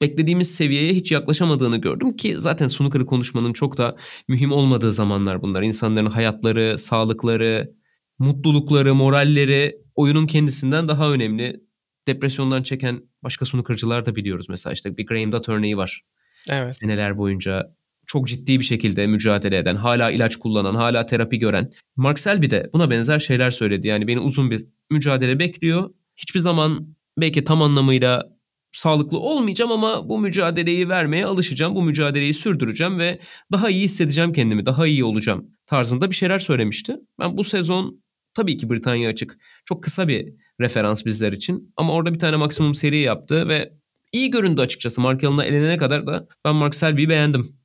beklediğimiz 0.01 0.55
seviyeye 0.55 0.93
hiç 0.93 1.11
yaklaşamadığını 1.11 1.77
gördüm 1.77 2.15
ki 2.15 2.39
zaten 2.39 2.67
snooker'ı 2.67 3.05
konuşmanın 3.05 3.53
çok 3.53 3.77
da 3.77 3.95
mühim 4.27 4.51
olmadığı 4.51 4.93
zamanlar 4.93 5.41
bunlar. 5.41 5.61
İnsanların 5.61 6.05
hayatları, 6.05 6.77
sağlıkları, 6.77 7.73
mutlulukları, 8.19 8.95
moralleri 8.95 9.77
oyunun 9.95 10.27
kendisinden 10.27 10.87
daha 10.87 11.13
önemli. 11.13 11.63
Depresyondan 12.07 12.63
çeken 12.63 13.03
başka 13.23 13.45
snooker'cılar 13.45 14.05
da 14.05 14.15
biliyoruz 14.15 14.49
mesela 14.49 14.73
işte 14.73 14.97
bir 14.97 15.05
Graham 15.05 15.31
Dutt 15.31 15.49
örneği 15.49 15.77
var. 15.77 16.01
Evet. 16.49 16.75
Seneler 16.75 17.17
boyunca 17.17 17.75
çok 18.05 18.27
ciddi 18.27 18.59
bir 18.59 18.65
şekilde 18.65 19.07
mücadele 19.07 19.57
eden, 19.57 19.75
hala 19.75 20.11
ilaç 20.11 20.35
kullanan, 20.35 20.75
hala 20.75 21.05
terapi 21.05 21.39
gören. 21.39 21.71
Mark 21.95 22.19
Selby 22.19 22.49
de 22.49 22.69
buna 22.73 22.89
benzer 22.89 23.19
şeyler 23.19 23.51
söyledi. 23.51 23.87
Yani 23.87 24.07
beni 24.07 24.19
uzun 24.19 24.51
bir 24.51 24.65
mücadele 24.91 25.39
bekliyor. 25.39 25.89
Hiçbir 26.17 26.39
zaman 26.39 26.95
belki 27.21 27.43
tam 27.43 27.61
anlamıyla 27.61 28.29
sağlıklı 28.71 29.19
olmayacağım 29.19 29.71
ama 29.71 30.09
bu 30.09 30.19
mücadeleyi 30.19 30.89
vermeye 30.89 31.25
alışacağım. 31.25 31.75
Bu 31.75 31.83
mücadeleyi 31.83 32.33
sürdüreceğim 32.33 32.99
ve 32.99 33.19
daha 33.51 33.69
iyi 33.69 33.83
hissedeceğim 33.83 34.33
kendimi, 34.33 34.65
daha 34.65 34.87
iyi 34.87 35.03
olacağım 35.03 35.51
tarzında 35.67 36.09
bir 36.09 36.15
şeyler 36.15 36.39
söylemişti. 36.39 36.95
Ben 37.19 37.37
bu 37.37 37.43
sezon 37.43 38.03
tabii 38.33 38.57
ki 38.57 38.69
Britanya 38.69 39.09
açık. 39.09 39.37
Çok 39.65 39.83
kısa 39.83 40.07
bir 40.07 40.33
referans 40.59 41.05
bizler 41.05 41.33
için 41.33 41.73
ama 41.77 41.93
orada 41.93 42.13
bir 42.13 42.19
tane 42.19 42.35
maksimum 42.35 42.75
seri 42.75 42.97
yaptı 42.97 43.47
ve 43.47 43.73
iyi 44.11 44.31
göründü 44.31 44.61
açıkçası. 44.61 45.01
Mark 45.01 45.23
Allen'a 45.23 45.45
elenene 45.45 45.77
kadar 45.77 46.07
da 46.07 46.27
ben 46.45 46.55
Mark 46.55 46.75
Selby'yi 46.75 47.09
beğendim. 47.09 47.55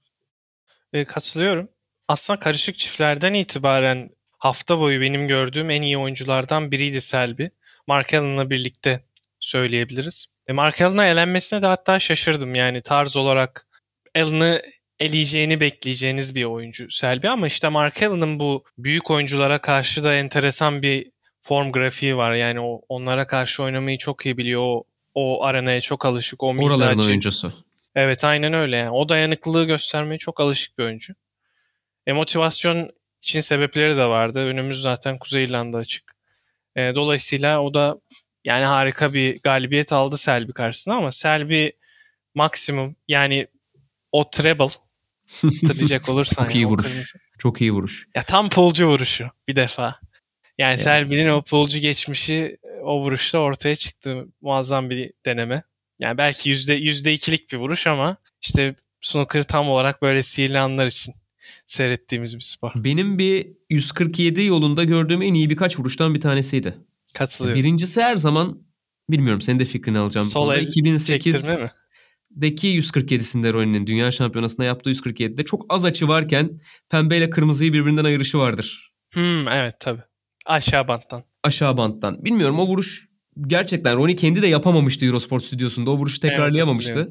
E, 0.92 1.04
katılıyorum. 1.04 1.68
Aslında 2.08 2.40
karışık 2.40 2.78
çiftlerden 2.78 3.34
itibaren 3.34 4.10
hafta 4.38 4.78
boyu 4.78 5.00
benim 5.00 5.28
gördüğüm 5.28 5.70
en 5.70 5.82
iyi 5.82 5.98
oyunculardan 5.98 6.70
biriydi 6.70 7.00
Selby. 7.00 7.46
Mark 7.86 8.14
Allen'la 8.14 8.50
birlikte 8.50 9.04
söyleyebiliriz. 9.44 10.26
E 10.46 10.52
Mark 10.52 10.82
Allen'a 10.82 11.06
elenmesine 11.06 11.62
de 11.62 11.66
hatta 11.66 11.98
şaşırdım. 11.98 12.54
Yani 12.54 12.82
tarz 12.82 13.16
olarak 13.16 13.66
Allen'ı 14.16 14.62
eleyeceğini 14.98 15.60
bekleyeceğiniz 15.60 16.34
bir 16.34 16.44
oyuncu 16.44 16.90
Selby 16.90 17.28
ama 17.28 17.46
işte 17.46 17.68
Mark 17.68 18.02
Allen'ın 18.02 18.38
bu 18.38 18.64
büyük 18.78 19.10
oyunculara 19.10 19.58
karşı 19.58 20.04
da 20.04 20.14
enteresan 20.14 20.82
bir 20.82 21.10
form 21.40 21.72
grafiği 21.72 22.16
var. 22.16 22.34
Yani 22.34 22.60
o 22.60 22.80
onlara 22.88 23.26
karşı 23.26 23.62
oynamayı 23.62 23.98
çok 23.98 24.26
iyi 24.26 24.36
biliyor. 24.36 24.62
O, 24.62 24.84
o 25.14 25.44
arenaya 25.44 25.80
çok 25.80 26.04
alışık. 26.04 26.42
O 26.42 26.54
mizacı. 26.54 26.74
Oraların 26.74 26.98
oyuncusu. 26.98 27.52
Evet 27.94 28.24
aynen 28.24 28.52
öyle. 28.52 28.76
Yani. 28.76 28.90
O 28.90 29.08
dayanıklılığı 29.08 29.64
göstermeye 29.64 30.18
çok 30.18 30.40
alışık 30.40 30.78
bir 30.78 30.84
oyuncu. 30.84 31.14
E, 32.06 32.12
motivasyon 32.12 32.90
için 33.22 33.40
sebepleri 33.40 33.96
de 33.96 34.06
vardı. 34.06 34.38
Önümüz 34.38 34.80
zaten 34.80 35.18
Kuzey 35.18 35.44
İrlanda 35.44 35.78
açık. 35.78 36.12
E, 36.76 36.94
dolayısıyla 36.94 37.62
o 37.62 37.74
da 37.74 38.00
yani 38.44 38.64
harika 38.64 39.14
bir 39.14 39.40
galibiyet 39.40 39.92
aldı 39.92 40.18
Selby 40.18 40.52
karşısında 40.52 40.94
ama 40.94 41.12
Selby 41.12 41.68
maksimum 42.34 42.96
yani 43.08 43.46
o 44.12 44.30
treble 44.30 44.68
hatırlayacak 45.42 46.08
olursan. 46.08 46.44
Çok 46.44 46.54
iyi 46.54 46.66
vuruş. 46.66 47.14
Çok 47.38 47.60
iyi 47.60 47.72
vuruş. 47.72 48.08
Ya 48.14 48.24
tam 48.24 48.48
pulcu 48.48 48.86
vuruşu 48.86 49.30
bir 49.48 49.56
defa. 49.56 50.00
Yani 50.58 50.74
evet. 50.74 50.82
Selby'nin 50.82 51.28
o 51.28 51.42
pulcu 51.42 51.78
geçmişi 51.78 52.58
o 52.82 53.00
vuruşta 53.00 53.38
ortaya 53.38 53.76
çıktı. 53.76 54.26
Muazzam 54.40 54.90
bir 54.90 55.12
deneme. 55.26 55.62
Yani 55.98 56.18
belki 56.18 56.50
yüzde, 56.50 56.74
yüzde 56.74 57.12
ikilik 57.12 57.52
bir 57.52 57.56
vuruş 57.56 57.86
ama 57.86 58.16
işte 58.42 58.74
snooker 59.00 59.42
tam 59.42 59.68
olarak 59.68 60.02
böyle 60.02 60.22
sihirli 60.22 60.58
anlar 60.58 60.86
için 60.86 61.14
seyrettiğimiz 61.66 62.36
bir 62.36 62.40
spor. 62.42 62.72
Benim 62.76 63.18
bir 63.18 63.48
147 63.70 64.44
yolunda 64.44 64.84
gördüğüm 64.84 65.22
en 65.22 65.34
iyi 65.34 65.50
birkaç 65.50 65.78
vuruştan 65.78 66.14
bir 66.14 66.20
tanesiydi. 66.20 66.74
Katılıyorum. 67.14 67.62
Birincisi 67.62 68.02
her 68.02 68.16
zaman 68.16 68.62
bilmiyorum 69.10 69.40
senin 69.40 69.58
de 69.58 69.64
fikrini 69.64 69.98
alacağım. 69.98 70.26
Sol 70.26 70.54
el 70.54 70.62
2008 70.62 71.48
mi? 71.60 71.70
Deki 72.30 72.78
147'sinde 72.80 73.52
Ronnie'nin 73.52 73.86
dünya 73.86 74.10
şampiyonasında 74.10 74.64
yaptığı 74.64 74.90
147'de 74.90 75.44
çok 75.44 75.66
az 75.68 75.84
açı 75.84 76.08
varken 76.08 76.60
pembe 76.90 77.18
ile 77.18 77.30
kırmızıyı 77.30 77.72
birbirinden 77.72 78.04
ayırışı 78.04 78.38
vardır. 78.38 78.92
Hmm, 79.12 79.48
evet 79.48 79.80
tabi. 79.80 80.00
Aşağı 80.46 80.88
banttan. 80.88 81.24
Aşağı 81.42 81.76
banttan. 81.76 82.24
Bilmiyorum 82.24 82.58
o 82.58 82.66
vuruş 82.66 83.08
gerçekten 83.46 83.96
Ronnie 83.96 84.16
kendi 84.16 84.42
de 84.42 84.46
yapamamıştı 84.46 85.06
Eurosport 85.06 85.44
stüdyosunda. 85.44 85.90
O 85.90 85.98
vuruşu 85.98 86.20
tekrarlayamamıştı. 86.20 86.92
Evet, 86.94 87.08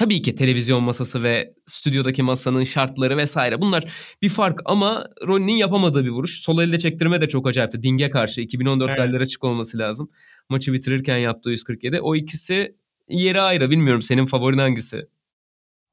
Tabii 0.00 0.22
ki 0.22 0.34
televizyon 0.34 0.82
masası 0.82 1.22
ve 1.22 1.54
stüdyodaki 1.66 2.22
masanın 2.22 2.64
şartları 2.64 3.16
vesaire 3.16 3.60
bunlar 3.60 3.84
bir 4.22 4.28
fark 4.28 4.60
ama 4.64 5.06
Ronnie'nin 5.26 5.56
yapamadığı 5.56 6.04
bir 6.04 6.10
vuruş. 6.10 6.40
Sol 6.40 6.62
elde 6.62 6.78
çektirme 6.78 7.20
de 7.20 7.28
çok 7.28 7.48
acayipti. 7.48 7.82
Ding'e 7.82 8.10
karşı 8.10 8.40
2014 8.40 8.90
evet. 8.98 9.22
açık 9.22 9.44
olması 9.44 9.78
lazım. 9.78 10.10
Maçı 10.48 10.72
bitirirken 10.72 11.16
yaptığı 11.16 11.50
147. 11.50 12.00
O 12.00 12.16
ikisi 12.16 12.76
yeri 13.08 13.40
ayrı. 13.40 13.70
Bilmiyorum 13.70 14.02
senin 14.02 14.26
favorin 14.26 14.58
hangisi? 14.58 15.08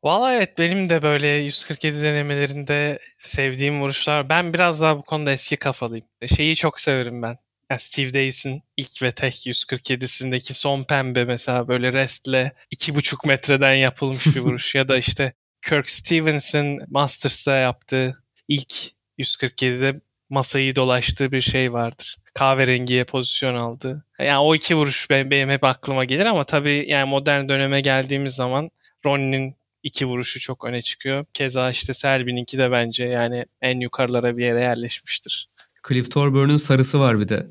Valla 0.04 0.34
evet 0.34 0.58
benim 0.58 0.90
de 0.90 1.02
böyle 1.02 1.28
147 1.28 2.04
denemelerinde 2.04 3.00
sevdiğim 3.20 3.82
vuruşlar. 3.82 4.30
Ben 4.30 4.54
biraz 4.54 4.82
daha 4.82 4.98
bu 4.98 5.02
konuda 5.02 5.32
eski 5.32 5.58
kafalıyım. 5.58 6.06
Şeyi 6.36 6.56
çok 6.56 6.80
severim 6.80 7.22
ben. 7.22 7.38
Yani 7.72 7.80
Steve 7.82 8.14
Davis'in 8.14 8.64
ilk 8.78 9.02
ve 9.02 9.12
tek 9.12 9.48
147'sindeki 9.48 10.54
son 10.54 10.84
pembe 10.84 11.26
mesela 11.26 11.68
böyle 11.68 11.94
restle 11.94 12.52
2,5 12.76 13.28
metreden 13.28 13.74
yapılmış 13.74 14.26
bir 14.26 14.40
vuruş. 14.40 14.76
ya 14.76 14.88
da 14.88 14.98
işte 14.98 15.34
Kirk 15.62 15.90
Stevens'ın 15.90 16.80
Masters'ta 16.88 17.56
yaptığı 17.56 18.24
ilk 18.48 18.74
147'de 19.20 20.02
masayı 20.30 20.76
dolaştığı 20.76 21.32
bir 21.32 21.42
şey 21.42 21.74
vardır. 21.74 22.18
Kahverengiye 22.34 23.04
pozisyon 23.04 23.56
aldı. 23.56 24.06
Yani 24.20 24.38
o 24.40 24.56
iki 24.56 24.76
vuruş 24.76 25.10
benim, 25.10 25.32
benim 25.32 25.50
hep 25.50 25.64
aklıma 25.64 26.06
gelir 26.06 26.26
ama 26.26 26.44
tabii 26.44 26.86
yani 26.88 27.10
modern 27.10 27.50
döneme 27.50 27.82
geldiğimiz 27.82 28.36
zaman 28.36 28.72
Ronnie'nin 29.06 29.56
iki 29.84 30.06
vuruşu 30.06 30.40
çok 30.40 30.66
öne 30.66 30.82
çıkıyor. 30.82 31.26
Keza 31.34 31.72
işte 31.72 31.94
Selby'ninki 31.94 32.58
de 32.58 32.72
bence 32.72 33.06
yani 33.06 33.46
en 33.62 33.80
yukarılara 33.80 34.38
bir 34.38 34.46
yere 34.46 34.62
yerleşmiştir. 34.62 35.50
Cliff 35.88 36.12
Torburn'un 36.12 36.58
sarısı 36.58 37.00
var 37.00 37.20
bir 37.20 37.29
de. 37.29 37.50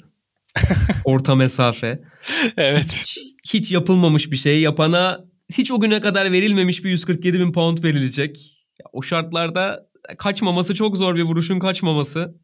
Orta 1.04 1.34
mesafe. 1.34 2.00
evet. 2.56 2.92
Hiç, 2.94 3.18
hiç 3.54 3.72
yapılmamış 3.72 4.30
bir 4.30 4.36
şey. 4.36 4.60
Yapana 4.60 5.24
hiç 5.52 5.70
o 5.72 5.80
güne 5.80 6.00
kadar 6.00 6.32
verilmemiş 6.32 6.84
bir 6.84 6.90
147 6.90 7.40
bin 7.40 7.52
pound 7.52 7.84
verilecek. 7.84 8.52
O 8.92 9.02
şartlarda 9.02 9.86
kaçmaması 10.18 10.74
çok 10.74 10.96
zor 10.96 11.14
bir 11.16 11.22
vuruşun 11.22 11.58
kaçmaması. 11.58 12.34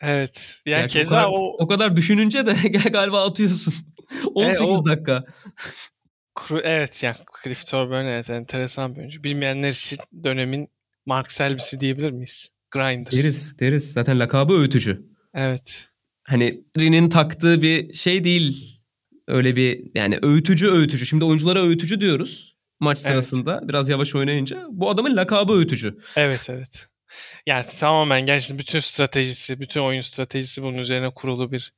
Evet. 0.00 0.56
Yani 0.66 0.80
Yani 0.80 0.90
keza 0.90 1.16
o, 1.16 1.18
kadar, 1.20 1.28
o, 1.32 1.56
o 1.58 1.66
kadar 1.66 1.96
düşününce 1.96 2.46
de 2.46 2.54
galiba 2.88 3.26
atıyorsun. 3.26 3.74
18 4.34 4.60
o- 4.62 4.86
dakika. 4.86 5.24
Evet 6.62 7.02
yani 7.02 7.16
Cliff 7.44 7.66
Thorburn 7.66 8.04
evet 8.06 8.30
enteresan 8.30 8.94
bir 8.94 9.00
oyuncu. 9.00 9.22
Bilmeyenler 9.24 9.70
için 9.70 9.98
dönemin 10.24 10.68
Mark 11.06 11.32
Selby'si 11.32 11.80
diyebilir 11.80 12.10
miyiz? 12.10 12.48
Grinder. 12.70 13.12
Deriz 13.12 13.58
deriz. 13.58 13.92
Zaten 13.92 14.18
lakabı 14.18 14.54
öğütücü. 14.54 15.09
Evet. 15.34 15.88
Hani 16.24 16.60
Rin'in 16.78 17.08
taktığı 17.08 17.62
bir 17.62 17.92
şey 17.92 18.24
değil. 18.24 18.80
Öyle 19.28 19.56
bir 19.56 19.90
yani 19.94 20.18
öğütücü 20.22 20.70
öğütücü. 20.70 21.06
Şimdi 21.06 21.24
oyunculara 21.24 21.62
öğütücü 21.62 22.00
diyoruz 22.00 22.56
maç 22.80 22.98
Evet. 22.98 23.06
sırasında 23.06 23.68
biraz 23.68 23.88
yavaş 23.88 24.14
oynayınca. 24.14 24.66
Bu 24.70 24.90
adamın 24.90 25.16
lakabı 25.16 25.52
öğütücü. 25.52 25.98
Evet 26.16 26.46
evet. 26.48 26.86
Yani 27.46 27.64
tamamen 27.78 28.26
gerçekten 28.26 28.58
bütün 28.58 28.78
stratejisi, 28.78 29.60
bütün 29.60 29.80
oyun 29.80 30.00
stratejisi 30.00 30.62
bunun 30.62 30.78
üzerine 30.78 31.10
kurulu 31.10 31.52
bir 31.52 31.72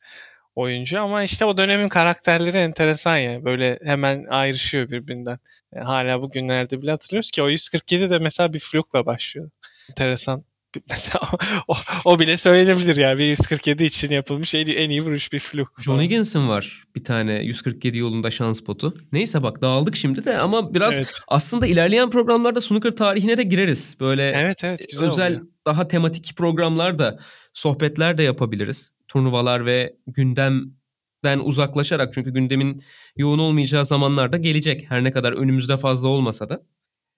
oyuncu 0.54 1.00
ama 1.00 1.22
işte 1.22 1.44
o 1.44 1.56
dönemin 1.56 1.88
karakterleri 1.88 2.56
enteresan 2.56 3.16
ya. 3.16 3.44
Böyle 3.44 3.78
hemen 3.84 4.24
ayrışıyor 4.30 4.90
birbirinden. 4.90 5.38
Yani 5.74 5.84
hala 5.84 6.22
bugünlerde 6.22 6.82
bile 6.82 6.90
hatırlıyoruz 6.90 7.30
ki 7.30 7.42
o 7.42 7.48
147 7.48 8.10
de 8.10 8.18
mesela 8.18 8.52
bir 8.52 8.58
flukla 8.58 9.06
başlıyor. 9.06 9.50
Enteresan. 9.90 10.44
Mesela 10.90 11.20
o, 11.68 11.74
o 12.04 12.18
bile 12.18 12.36
söylenebilir 12.36 12.96
ya. 12.96 13.18
Bir 13.18 13.24
147 13.24 13.84
için 13.84 14.10
yapılmış 14.10 14.54
en, 14.54 14.66
en 14.66 14.90
iyi 14.90 15.02
vuruş 15.02 15.32
bir 15.32 15.38
fluk. 15.40 15.72
John 15.80 16.00
Higgins'in 16.02 16.48
var 16.48 16.84
bir 16.96 17.04
tane 17.04 17.42
147 17.42 17.98
yolunda 17.98 18.30
şans 18.30 18.66
botu. 18.66 18.96
Neyse 19.12 19.42
bak 19.42 19.62
dağıldık 19.62 19.96
şimdi 19.96 20.24
de 20.24 20.38
ama 20.38 20.74
biraz 20.74 20.94
Evet. 20.94 21.20
aslında 21.28 21.66
ilerleyen 21.66 22.10
programlarda 22.10 22.60
snooker 22.60 22.90
tarihine 22.96 23.38
de 23.38 23.42
gireriz. 23.42 23.96
Böyle 24.00 24.28
Evet 24.30 24.64
evet 24.64 24.80
güzel 24.90 25.06
özel 25.06 25.30
oluyor. 25.32 25.46
daha 25.66 25.88
tematik 25.88 26.36
programlar 26.36 26.98
da 26.98 27.18
sohbetler 27.54 28.18
de 28.18 28.22
yapabiliriz. 28.22 28.92
Turnuvalar 29.08 29.66
ve 29.66 29.96
gündemden 30.06 31.38
uzaklaşarak 31.42 32.14
çünkü 32.14 32.30
gündemin 32.30 32.82
yoğun 33.16 33.38
olmayacağı 33.38 33.84
zamanlarda 33.84 34.36
gelecek. 34.36 34.84
Her 34.90 35.04
ne 35.04 35.12
kadar 35.12 35.32
önümüzde 35.32 35.76
fazla 35.76 36.08
olmasa 36.08 36.48
da. 36.48 36.62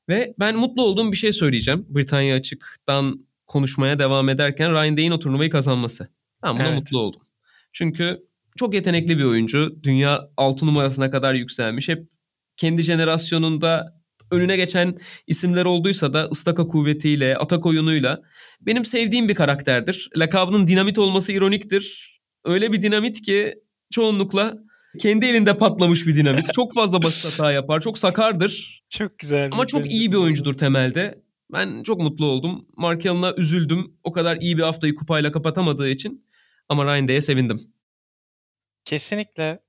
Ve 0.08 0.34
ben 0.38 0.56
mutlu 0.56 0.82
olduğum 0.82 1.12
bir 1.12 1.16
şey 1.16 1.32
söyleyeceğim. 1.32 1.86
Britanya 1.88 2.36
Açık'tan 2.36 3.26
konuşmaya 3.46 3.98
devam 3.98 4.28
ederken 4.28 4.72
Ryan 4.72 4.96
Day'in 4.96 5.10
o 5.10 5.18
turnuvayı 5.18 5.50
kazanması. 5.50 6.08
Ben 6.42 6.54
buna 6.54 6.68
Evet. 6.68 6.78
mutlu 6.78 6.98
oldum. 6.98 7.20
Çünkü 7.72 8.18
çok 8.56 8.74
yetenekli 8.74 9.18
bir 9.18 9.24
oyuncu. 9.24 9.82
Dünya 9.82 10.20
6 10.36 10.66
numarasına 10.66 11.10
kadar 11.10 11.34
yükselmiş. 11.34 11.88
Hep 11.88 12.08
kendi 12.56 12.82
jenerasyonunda 12.82 13.94
önüne 14.30 14.56
geçen 14.56 14.98
isimler 15.26 15.64
olduysa 15.64 16.12
da 16.12 16.24
ıstaka 16.32 16.66
kuvvetiyle, 16.66 17.36
atak 17.36 17.66
oyunuyla 17.66 18.20
benim 18.60 18.84
sevdiğim 18.84 19.28
bir 19.28 19.34
karakterdir. 19.34 20.10
Lakabının 20.16 20.66
dinamit 20.66 20.98
olması 20.98 21.32
ironiktir. 21.32 22.14
Öyle 22.44 22.72
bir 22.72 22.82
dinamit 22.82 23.22
ki 23.22 23.54
çoğunlukla 23.92 24.54
kendi 25.00 25.26
elinde 25.26 25.56
patlamış 25.56 26.06
bir 26.06 26.16
dinamit. 26.16 26.46
Çok 26.54 26.74
fazla 26.74 27.02
basit 27.02 27.32
hata 27.32 27.52
yapar. 27.52 27.80
Çok 27.80 27.98
sakardır. 27.98 28.82
Çok 28.90 29.18
güzel. 29.18 29.48
Ama 29.52 29.66
çok 29.66 29.92
iyi 29.92 30.12
bir 30.12 30.16
oyuncudur 30.16 30.54
temelde. 30.58 31.23
Ben 31.52 31.82
çok 31.82 32.00
mutlu 32.00 32.26
oldum. 32.26 32.66
Mark 32.76 33.06
Allen'a 33.06 33.34
üzüldüm. 33.34 33.96
O 34.04 34.12
kadar 34.12 34.36
iyi 34.36 34.58
bir 34.58 34.62
haftayı 34.62 34.94
kupayla 34.94 35.32
kapatamadığı 35.32 35.88
için. 35.88 36.26
Ama 36.68 36.84
Ryan 36.84 37.08
Day'e 37.08 37.20
sevindim. 37.20 37.60
Kesinlikle 38.84 39.60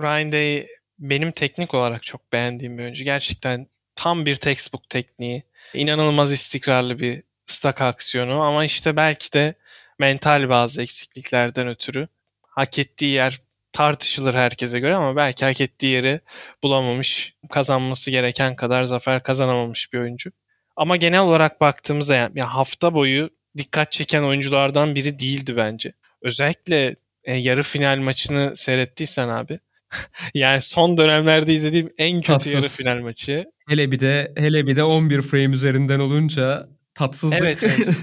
Ryan 0.00 0.32
Day 0.32 0.66
benim 0.98 1.32
teknik 1.32 1.74
olarak 1.74 2.02
çok 2.02 2.32
beğendiğim 2.32 2.78
bir 2.78 2.82
oyuncu. 2.82 3.04
Gerçekten 3.04 3.66
tam 3.96 4.26
bir 4.26 4.36
textbook 4.36 4.90
tekniği. 4.90 5.42
İnanılmaz 5.74 6.32
istikrarlı 6.32 6.98
bir 6.98 7.22
stak 7.46 7.80
aksiyonu 7.82 8.42
ama 8.42 8.64
işte 8.64 8.96
belki 8.96 9.32
de 9.32 9.54
mental 9.98 10.48
bazı 10.48 10.82
eksikliklerden 10.82 11.68
ötürü 11.68 12.08
hak 12.42 12.78
ettiği 12.78 13.12
yer 13.12 13.40
tartışılır 13.72 14.34
herkese 14.34 14.80
göre 14.80 14.94
ama 14.94 15.16
belki 15.16 15.44
hak 15.44 15.60
ettiği 15.60 15.86
yeri 15.86 16.20
bulamamış, 16.62 17.34
kazanması 17.50 18.10
gereken 18.10 18.56
kadar 18.56 18.84
zafer 18.84 19.22
kazanamamış 19.22 19.92
bir 19.92 19.98
oyuncu. 19.98 20.30
Ama 20.76 20.96
genel 20.96 21.20
olarak 21.20 21.60
baktığımızda 21.60 22.14
yani 22.14 22.38
ya 22.38 22.54
hafta 22.54 22.94
boyu 22.94 23.30
dikkat 23.56 23.92
çeken 23.92 24.22
oyunculardan 24.22 24.94
biri 24.94 25.18
değildi 25.18 25.56
bence. 25.56 25.92
Özellikle 26.22 26.94
e, 27.24 27.34
yarı 27.34 27.62
final 27.62 27.98
maçını 27.98 28.52
seyrettiysen 28.56 29.28
abi. 29.28 29.60
yani 30.34 30.62
son 30.62 30.96
dönemlerde 30.96 31.54
izlediğim 31.54 31.92
en 31.98 32.16
kötü 32.16 32.26
Tatsız. 32.26 32.54
yarı 32.54 32.68
final 32.68 33.02
maçı. 33.02 33.44
Hele 33.68 33.90
bir 33.92 34.00
de 34.00 34.32
hele 34.36 34.66
bir 34.66 34.76
de 34.76 34.84
11 34.84 35.22
frame 35.22 35.54
üzerinden 35.54 36.00
olunca 36.00 36.68
tatsızlık 36.94 37.38
Evet, 37.40 37.58
evet. 37.62 37.88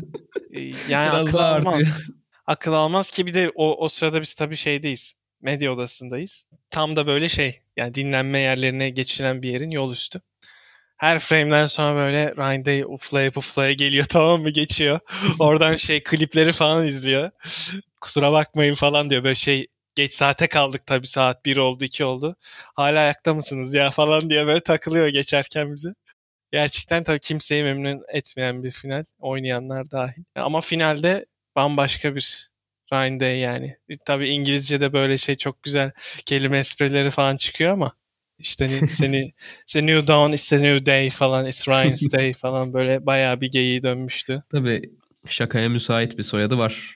E, 0.54 0.60
Yani 0.90 1.12
biraz 1.14 1.28
akıl 1.28 1.38
almaz. 1.38 1.74
artıyor. 1.74 2.06
Akıl 2.46 2.74
almaz 2.74 3.12
ki 3.12 3.26
bir 3.26 3.34
de 3.34 3.52
o, 3.56 3.86
o 3.86 3.88
sırada 3.88 4.22
biz 4.22 4.34
tabii 4.34 4.58
şeydeyiz. 4.58 5.14
Medya 5.42 5.74
odasındayız. 5.74 6.46
Tam 6.70 6.96
da 6.96 7.08
böyle 7.08 7.30
şey 7.30 7.60
yani 7.78 7.96
dinlenme 7.96 8.40
yerlerine 8.40 8.90
geçilen 8.90 9.42
bir 9.42 9.50
yerin 9.50 9.72
yol 9.72 9.92
üstü. 9.94 10.22
Her 11.02 11.20
frame'den 11.20 11.68
sonra 11.68 11.96
böyle 11.96 12.36
Ryan 12.36 12.66
Day 12.66 12.84
uflaya 13.36 13.74
geliyor 13.74 14.06
tamam 14.10 14.42
mı 14.42 14.50
geçiyor. 14.50 15.00
Oradan 15.40 15.76
şey 15.76 16.04
klipleri 16.04 16.52
falan 16.52 16.88
izliyor. 16.88 17.32
Kusura 18.02 18.32
bakmayın 18.32 18.74
falan 18.74 19.10
diyor 19.10 19.24
böyle 19.24 19.36
şey 19.36 19.68
geç 19.96 20.14
saate 20.14 20.48
kaldık 20.48 20.86
tabii 20.86 21.08
saat 21.08 21.46
1 21.46 21.58
oldu 21.58 21.84
2 21.86 22.06
oldu. 22.06 22.36
Hala 22.76 23.00
ayakta 23.00 23.34
mısınız 23.34 23.74
ya 23.74 23.92
falan 23.92 24.30
diye 24.30 24.48
böyle 24.48 24.60
takılıyor 24.60 25.08
geçerken 25.08 25.76
bize. 25.76 25.90
Gerçekten 26.52 27.04
tabii 27.04 27.20
kimseyi 27.20 27.64
memnun 27.64 28.02
etmeyen 28.14 28.64
bir 28.64 28.72
final. 28.72 29.04
Oynayanlar 29.20 29.92
dahil. 29.92 30.24
Ama 30.36 30.62
finalde 30.62 31.26
bambaşka 31.56 32.16
bir 32.16 32.50
Ryan 32.94 33.20
Day 33.20 33.40
yani. 33.40 33.78
Tabii 34.06 34.30
İngilizce'de 34.30 34.94
böyle 34.94 35.18
şey 35.18 35.38
çok 35.38 35.64
güzel 35.64 35.92
kelime 36.26 36.60
esprileri 36.60 37.12
falan 37.12 37.38
çıkıyor 37.38 37.72
ama 37.74 37.94
işte 38.42 38.68
ni- 38.68 38.90
seni 38.90 39.32
it's 39.64 39.76
a 39.76 39.82
new 39.82 40.08
dawn, 40.08 40.34
it's 40.34 40.54
a 40.54 40.58
new 40.58 40.86
day 40.86 41.10
falan, 41.10 41.46
it's 41.46 41.68
Ryan's 41.68 42.02
day 42.12 42.34
falan 42.34 42.74
böyle 42.74 43.06
bayağı 43.06 43.42
bir 43.42 43.52
geyiği 43.52 43.84
dönmüştü. 43.84 44.44
Tabii 44.52 44.82
şakaya 45.28 45.70
müsait 45.70 46.18
bir 46.18 46.24
soyadı 46.24 46.58
var 46.58 46.96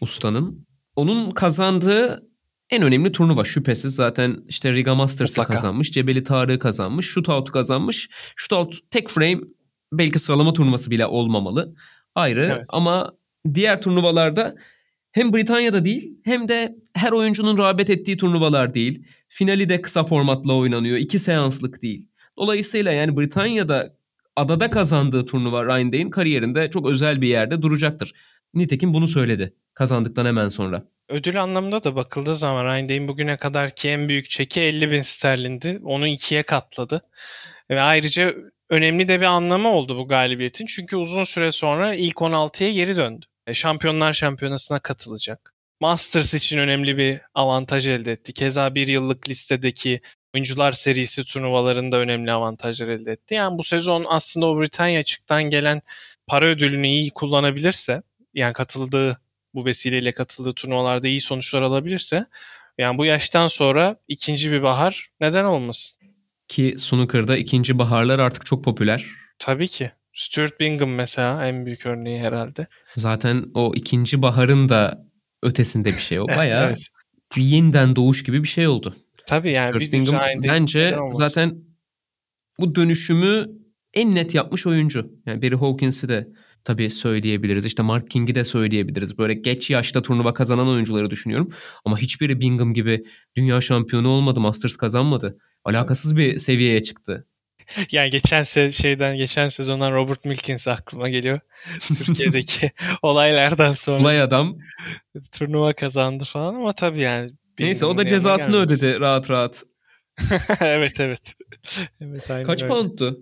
ustanın. 0.00 0.66
Onun 0.96 1.30
kazandığı 1.30 2.26
en 2.70 2.82
önemli 2.82 3.12
turnuva 3.12 3.44
şüphesiz 3.44 3.94
zaten 3.94 4.36
işte 4.48 4.72
Riga 4.74 4.94
Masters'ı 4.94 5.44
kazanmış. 5.44 5.92
Cebeli 5.92 6.24
Tarık'ı 6.24 6.58
kazanmış. 6.58 7.06
Shootout'u 7.06 7.52
kazanmış. 7.52 8.08
Shootout 8.36 8.90
tek 8.90 9.10
frame 9.10 9.40
belki 9.92 10.18
sıralama 10.18 10.52
turnuvası 10.52 10.90
bile 10.90 11.06
olmamalı. 11.06 11.74
Ayrı 12.14 12.48
Evet. 12.56 12.66
ama 12.68 13.12
diğer 13.54 13.82
turnuvalarda 13.82 14.54
hem 15.12 15.32
Britanya'da 15.32 15.84
değil 15.84 16.14
hem 16.24 16.48
de 16.48 16.76
her 16.94 17.12
oyuncunun 17.12 17.58
rağbet 17.58 17.90
ettiği 17.90 18.16
turnuvalar 18.16 18.74
değil. 18.74 19.04
Finali 19.32 19.68
de 19.68 19.82
kısa 19.82 20.04
formatla 20.04 20.54
oynanıyor. 20.54 20.96
iki 20.98 21.18
seanslık 21.18 21.82
değil. 21.82 22.08
Dolayısıyla 22.38 22.92
yani 22.92 23.16
Britanya'da 23.16 23.96
adada 24.36 24.70
kazandığı 24.70 25.26
turnuva 25.26 25.64
Ryan 25.64 25.92
Day'in 25.92 26.10
kariyerinde 26.10 26.70
çok 26.70 26.90
özel 26.90 27.20
bir 27.22 27.28
yerde 27.28 27.62
duracaktır. 27.62 28.12
Nitekim 28.54 28.94
bunu 28.94 29.08
söyledi 29.08 29.54
kazandıktan 29.74 30.26
hemen 30.26 30.48
sonra. 30.48 30.84
Ödül 31.08 31.42
anlamında 31.42 31.84
da 31.84 31.96
bakıldığı 31.96 32.36
zaman 32.36 32.64
Ryan 32.64 32.88
Day'in 32.88 33.08
bugüne 33.08 33.36
kadarki 33.36 33.88
en 33.88 34.08
büyük 34.08 34.30
çeki 34.30 34.60
50 34.60 34.90
bin 34.90 35.02
sterlindi. 35.02 35.80
Onu 35.84 36.06
ikiye 36.06 36.42
katladı. 36.42 37.02
Ve 37.70 37.80
ayrıca 37.80 38.34
önemli 38.70 39.08
de 39.08 39.20
bir 39.20 39.26
anlamı 39.26 39.68
oldu 39.68 39.98
bu 39.98 40.08
galibiyetin. 40.08 40.66
Çünkü 40.66 40.96
uzun 40.96 41.24
süre 41.24 41.52
sonra 41.52 41.94
ilk 41.94 42.16
16'ya 42.16 42.70
geri 42.72 42.96
döndü. 42.96 43.26
E, 43.46 43.54
Şampiyonlar 43.54 44.12
Şampiyonası'na 44.12 44.78
katılacak. 44.78 45.54
Masters 45.80 46.34
için 46.34 46.58
önemli 46.58 46.96
bir 46.96 47.20
avantaj 47.34 47.88
elde 47.88 48.12
etti. 48.12 48.32
Keza 48.32 48.74
bir 48.74 48.88
yıllık 48.88 49.28
listedeki 49.28 50.00
oyuncular 50.34 50.72
serisi 50.72 51.24
turnuvalarında 51.24 51.96
önemli 51.96 52.32
avantajlar 52.32 52.88
elde 52.88 53.12
etti. 53.12 53.34
Yani 53.34 53.58
bu 53.58 53.62
sezon 53.62 54.04
aslında 54.08 54.46
o 54.46 54.60
Britanya 54.60 55.00
açıktan 55.00 55.42
gelen 55.42 55.82
para 56.26 56.46
ödülünü 56.46 56.88
iyi 56.88 57.10
kullanabilirse, 57.10 58.02
yani 58.34 58.52
katıldığı 58.52 59.20
bu 59.54 59.64
vesileyle 59.64 60.12
katıldığı 60.12 60.52
turnuvalarda 60.52 61.08
iyi 61.08 61.20
sonuçlar 61.20 61.62
alabilirse 61.62 62.26
Yani 62.78 62.98
bu 62.98 63.04
yaştan 63.04 63.48
sonra 63.48 63.96
ikinci 64.08 64.52
bir 64.52 64.62
bahar 64.62 65.10
neden 65.20 65.44
olmasın? 65.44 65.98
Ki 66.48 66.74
snooker'da 66.78 67.36
ikinci 67.36 67.78
baharlar 67.78 68.18
artık 68.18 68.46
çok 68.46 68.64
popüler. 68.64 69.06
Tabii 69.38 69.68
ki. 69.68 69.92
Stuart 70.14 70.60
Bingham 70.60 70.90
mesela 70.90 71.46
en 71.46 71.66
büyük 71.66 71.86
örneği 71.86 72.20
herhalde. 72.20 72.66
Zaten 72.96 73.44
o 73.54 73.72
ikinci 73.74 74.22
baharın 74.22 74.68
da 74.68 75.09
ötesinde 75.42 75.94
bir 75.94 76.00
şey. 76.00 76.20
O 76.20 76.28
bayağı 76.36 76.66
Evet. 76.66 76.82
bir 77.36 77.42
yeniden 77.42 77.96
doğuş 77.96 78.22
gibi 78.24 78.42
bir 78.42 78.48
şey 78.48 78.68
oldu. 78.68 78.96
Tabii 79.26 79.52
yani 79.52 79.68
Stuart 79.68 79.80
bir 79.84 79.92
Bingham 79.92 80.20
bence 80.42 80.96
zaten 81.12 81.58
bu 82.60 82.74
dönüşümü 82.74 83.46
en 83.94 84.14
net 84.14 84.34
yapmış 84.34 84.66
oyuncu. 84.66 85.12
Yani 85.26 85.42
Barry 85.42 85.54
Hawkins'i 85.56 86.08
de 86.08 86.28
tabii 86.64 86.90
söyleyebiliriz. 86.90 87.66
İşte 87.66 87.82
Mark 87.82 88.10
King'i 88.10 88.34
de 88.34 88.44
söyleyebiliriz. 88.44 89.18
Böyle 89.18 89.34
geç 89.34 89.70
yaşta 89.70 90.02
turnuva 90.02 90.34
kazanan 90.34 90.68
oyuncuları 90.68 91.10
düşünüyorum. 91.10 91.50
Ama 91.84 91.98
hiçbiri 91.98 92.40
Bingham 92.40 92.74
gibi 92.74 93.04
dünya 93.36 93.60
şampiyonu 93.60 94.08
olmadı, 94.08 94.40
Masters 94.40 94.76
kazanmadı. 94.76 95.38
Alakasız 95.64 96.16
bir 96.16 96.38
seviyeye 96.38 96.82
çıktı. 96.82 97.26
Yani 97.90 98.10
geçen 98.10 98.42
se 98.42 98.72
şeyden 98.72 99.16
geçen 99.16 99.48
sezondan 99.48 99.92
Robert 99.92 100.24
Milkins 100.24 100.68
aklıma 100.68 101.08
geliyor. 101.08 101.40
Türkiye'deki 101.80 102.72
olaylardan 103.02 103.74
sonra 103.74 104.00
Olay 104.00 104.22
adam. 104.22 104.58
turnuva 105.38 105.72
kazandı 105.72 106.24
falan 106.24 106.54
ama 106.54 106.72
tabii 106.72 107.00
yani. 107.00 107.30
Neyse 107.58 107.86
o 107.86 107.98
da 107.98 108.06
cezasını 108.06 108.56
gelmez. 108.56 108.82
ödedi 108.82 109.00
rahat 109.00 109.30
rahat. 109.30 109.62
evet 110.60 111.00
evet. 111.00 111.34
evet 112.00 112.30
aynen 112.30 112.44
Kaç 112.44 112.62
öyle. 112.62 112.74
poundtu? 112.74 113.18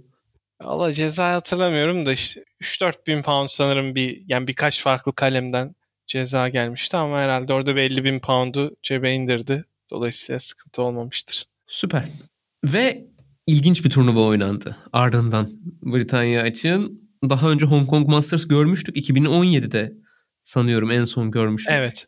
Valla 0.62 0.92
ceza 0.92 1.32
hatırlamıyorum 1.32 2.06
da 2.06 2.12
işte 2.12 2.44
3-4 2.62 3.06
bin 3.06 3.22
pound 3.22 3.48
sanırım 3.48 3.94
bir 3.94 4.22
yani 4.26 4.46
birkaç 4.48 4.82
farklı 4.82 5.14
kalemden 5.14 5.74
ceza 6.06 6.48
gelmişti 6.48 6.96
ama 6.96 7.20
herhalde 7.20 7.52
orada 7.52 7.76
bir 7.76 7.80
50 7.82 8.04
bin 8.04 8.20
poundu 8.20 8.76
cebe 8.82 9.12
indirdi. 9.12 9.64
Dolayısıyla 9.90 10.38
sıkıntı 10.38 10.82
olmamıştır. 10.82 11.44
Süper. 11.66 12.04
Ve 12.64 13.04
ilginç 13.48 13.84
bir 13.84 13.90
turnuva 13.90 14.20
oynandı 14.20 14.76
ardından 14.92 15.50
Britanya 15.82 16.46
için. 16.46 17.08
Daha 17.30 17.50
önce 17.50 17.66
Hong 17.66 17.88
Kong 17.88 18.08
Masters 18.08 18.48
görmüştük. 18.48 18.96
2017'de 18.96 19.92
sanıyorum 20.42 20.90
en 20.90 21.04
son 21.04 21.30
görmüştük. 21.30 21.74
Evet. 21.76 22.06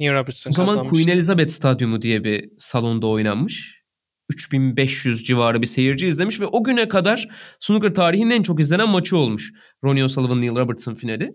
Neil 0.00 0.12
Robertson 0.12 0.50
O 0.50 0.54
zaman. 0.54 0.88
Queen 0.88 1.08
Elizabeth 1.08 1.50
Stadyumu 1.50 2.02
diye 2.02 2.24
bir 2.24 2.50
salonda 2.58 3.06
oynanmış. 3.06 3.82
3500 4.30 5.24
civarı 5.24 5.62
bir 5.62 5.66
seyirci 5.66 6.06
izlemiş 6.06 6.40
ve 6.40 6.46
o 6.46 6.64
güne 6.64 6.88
kadar 6.88 7.28
snooker 7.60 7.94
tarihinin 7.94 8.30
en 8.30 8.42
çok 8.42 8.60
izlenen 8.60 8.88
maçı 8.88 9.16
olmuş. 9.16 9.52
Ronnie 9.84 10.04
O'Sullivan 10.04 10.40
Neil 10.40 10.56
Robertson 10.56 10.94
finali. 10.94 11.32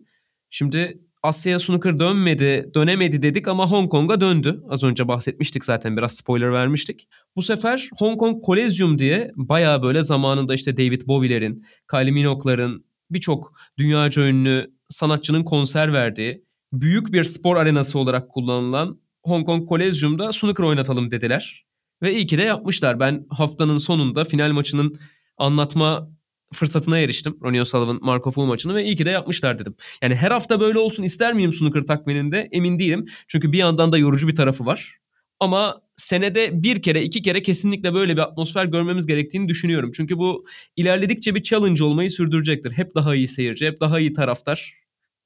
Şimdi 0.50 1.02
Asya'ya 1.24 1.60
snooker 1.60 2.00
dönmedi, 2.00 2.72
dönemedi 2.76 3.22
dedik 3.22 3.48
ama 3.48 3.72
Hong 3.72 3.92
Kong'a 3.92 4.22
döndü. 4.22 4.64
Az 4.70 4.84
önce 4.84 5.08
bahsetmiştik 5.08 5.66
zaten 5.66 5.98
biraz 5.98 6.16
spoiler 6.16 6.54
vermiştik. 6.54 7.08
Bu 7.36 7.42
sefer 7.42 7.90
Hong 7.98 8.20
Kong 8.20 8.46
Coliseum 8.46 9.00
diye 9.00 9.32
bayağı 9.36 9.84
böyle 9.84 10.02
zamanında 10.02 10.54
işte 10.54 10.78
David 10.78 11.08
Bowie'lerin, 11.08 11.66
Kylie 11.92 12.12
Minogue'ların 12.12 12.86
birçok 13.12 13.54
dünyaca 13.78 14.28
ünlü 14.28 14.74
sanatçının 14.90 15.44
konser 15.44 15.94
verdiği 15.94 16.44
büyük 16.74 17.14
bir 17.14 17.24
spor 17.24 17.56
arenası 17.56 18.00
olarak 18.00 18.30
kullanılan 18.30 19.00
Hong 19.24 19.46
Kong 19.46 19.70
Coliseum'da 19.70 20.34
snooker 20.34 20.64
oynatalım 20.64 21.12
dediler. 21.12 21.66
Ve 22.02 22.14
iyi 22.14 22.26
ki 22.26 22.38
de 22.38 22.44
yapmışlar. 22.44 23.00
Ben 23.00 23.26
haftanın 23.30 23.78
sonunda 23.78 24.26
final 24.26 24.52
maçının 24.52 25.00
anlatma 25.38 26.10
fırsatına 26.54 27.00
eriştim. 27.00 27.38
Ronnie 27.44 27.62
O'Sullivan, 27.62 28.00
Marco 28.02 28.32
Fu 28.32 28.46
maçını 28.46 28.76
ve 28.76 28.84
iyi 28.84 28.96
ki 28.96 29.06
de 29.06 29.10
yapmışlar 29.10 29.60
dedim. 29.60 29.76
Yani 30.02 30.16
her 30.16 30.32
hafta 30.32 30.60
böyle 30.60 30.80
olsun 30.80 31.04
ister 31.04 31.34
miyim 31.34 31.54
snooker 31.54 31.82
takviminde 31.82 32.50
emin 32.52 32.80
değilim. 32.80 33.06
Çünkü 33.28 33.52
bir 33.52 33.58
yandan 33.58 33.92
da 33.92 33.98
yorucu 33.98 34.28
bir 34.28 34.36
tarafı 34.36 34.66
var. 34.66 34.98
Ama 35.40 35.82
senede 35.96 36.64
bir 36.64 36.82
kere 36.82 37.04
iki 37.04 37.22
kere 37.22 37.44
kesinlikle 37.44 37.94
böyle 37.94 38.14
bir 38.14 38.22
atmosfer 38.22 38.66
görmemiz 38.66 39.08
gerektiğini 39.08 39.48
düşünüyorum. 39.50 39.92
Çünkü 39.96 40.18
bu 40.18 40.46
ilerledikçe 40.76 41.36
bir 41.36 41.44
challenge 41.44 41.84
olmayı 41.84 42.12
sürdürecektir. 42.12 42.72
Hep 42.72 42.96
daha 42.96 43.16
iyi 43.16 43.28
seyirci, 43.28 43.66
hep 43.66 43.82
daha 43.82 44.00
iyi 44.00 44.14
taraftar. 44.14 44.74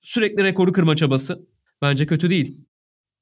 Sürekli 0.01 0.43
rekoru 0.43 0.73
kırma 0.73 0.95
çabası. 0.95 1.47
Bence 1.81 2.05
kötü 2.05 2.29
değil. 2.29 2.57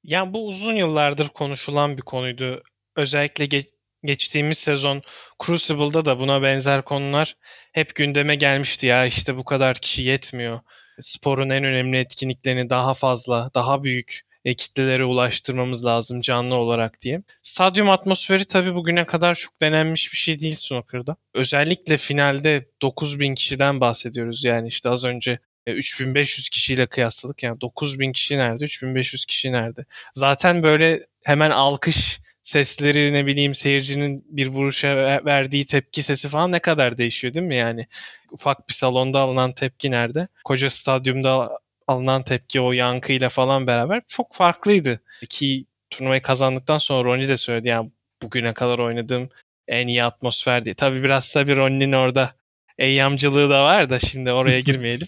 Yani 0.04 0.32
bu 0.32 0.48
uzun 0.48 0.74
yıllardır 0.74 1.28
konuşulan 1.28 1.96
bir 1.96 2.02
konuydu. 2.02 2.62
Özellikle 2.96 3.44
ge- 3.44 3.73
geçtiğimiz 4.04 4.58
sezon 4.58 5.02
Crucible'da 5.46 6.04
da 6.04 6.18
buna 6.18 6.42
benzer 6.42 6.82
konular 6.82 7.36
hep 7.72 7.94
gündeme 7.94 8.34
gelmişti 8.34 8.86
ya 8.86 9.06
işte 9.06 9.36
bu 9.36 9.44
kadar 9.44 9.78
kişi 9.78 10.02
yetmiyor. 10.02 10.60
Sporun 11.00 11.50
en 11.50 11.64
önemli 11.64 11.98
etkinliklerini 11.98 12.70
daha 12.70 12.94
fazla, 12.94 13.50
daha 13.54 13.82
büyük 13.84 14.20
e, 14.44 14.54
kitlelere 14.54 15.04
ulaştırmamız 15.04 15.84
lazım 15.84 16.20
canlı 16.20 16.54
olarak 16.54 17.00
diye. 17.00 17.22
Stadyum 17.42 17.90
atmosferi 17.90 18.44
tabii 18.44 18.74
bugüne 18.74 19.06
kadar 19.06 19.34
çok 19.34 19.60
denenmiş 19.60 20.12
bir 20.12 20.16
şey 20.16 20.40
değil 20.40 20.54
snooker'da. 20.54 21.16
Özellikle 21.34 21.98
finalde 21.98 22.68
9000 22.82 23.34
kişiden 23.34 23.80
bahsediyoruz 23.80 24.44
yani 24.44 24.68
işte 24.68 24.88
az 24.88 25.04
önce 25.04 25.38
e, 25.66 25.72
3500 25.72 26.48
kişiyle 26.48 26.86
kıyasladık. 26.86 27.42
Yani 27.42 27.60
9000 27.60 28.12
kişi 28.12 28.38
nerede, 28.38 28.64
3500 28.64 29.24
kişi 29.24 29.52
nerede? 29.52 29.84
Zaten 30.14 30.62
böyle 30.62 31.06
hemen 31.22 31.50
alkış 31.50 32.20
sesleri 32.44 33.12
ne 33.12 33.26
bileyim 33.26 33.54
seyircinin 33.54 34.24
bir 34.28 34.46
vuruşa 34.46 34.96
ver- 34.96 35.24
verdiği 35.24 35.66
tepki 35.66 36.02
sesi 36.02 36.28
falan 36.28 36.52
ne 36.52 36.58
kadar 36.58 36.98
değişiyor 36.98 37.34
değil 37.34 37.46
mi 37.46 37.56
yani? 37.56 37.86
Ufak 38.32 38.68
bir 38.68 38.74
salonda 38.74 39.20
alınan 39.20 39.52
tepki 39.52 39.90
nerede? 39.90 40.28
Koca 40.44 40.70
stadyumda 40.70 41.58
alınan 41.88 42.22
tepki 42.22 42.60
o 42.60 42.72
yankıyla 42.72 43.28
falan 43.28 43.66
beraber 43.66 44.02
çok 44.08 44.34
farklıydı. 44.34 45.00
Ki 45.28 45.64
turnuvayı 45.90 46.22
kazandıktan 46.22 46.78
sonra 46.78 47.04
Ronnie 47.08 47.28
de 47.28 47.36
söyledi 47.36 47.68
yani 47.68 47.90
bugüne 48.22 48.54
kadar 48.54 48.78
oynadığım 48.78 49.28
en 49.68 49.88
iyi 49.88 50.04
atmosfer 50.04 50.64
diye. 50.64 50.74
Tabii 50.74 51.02
biraz 51.02 51.32
tabii 51.32 51.56
Ronnie'nin 51.56 51.92
orada 51.92 52.34
eyyamcılığı 52.78 53.50
da 53.50 53.64
var 53.64 53.90
da 53.90 53.98
şimdi 53.98 54.32
oraya 54.32 54.60
girmeyelim. 54.60 55.06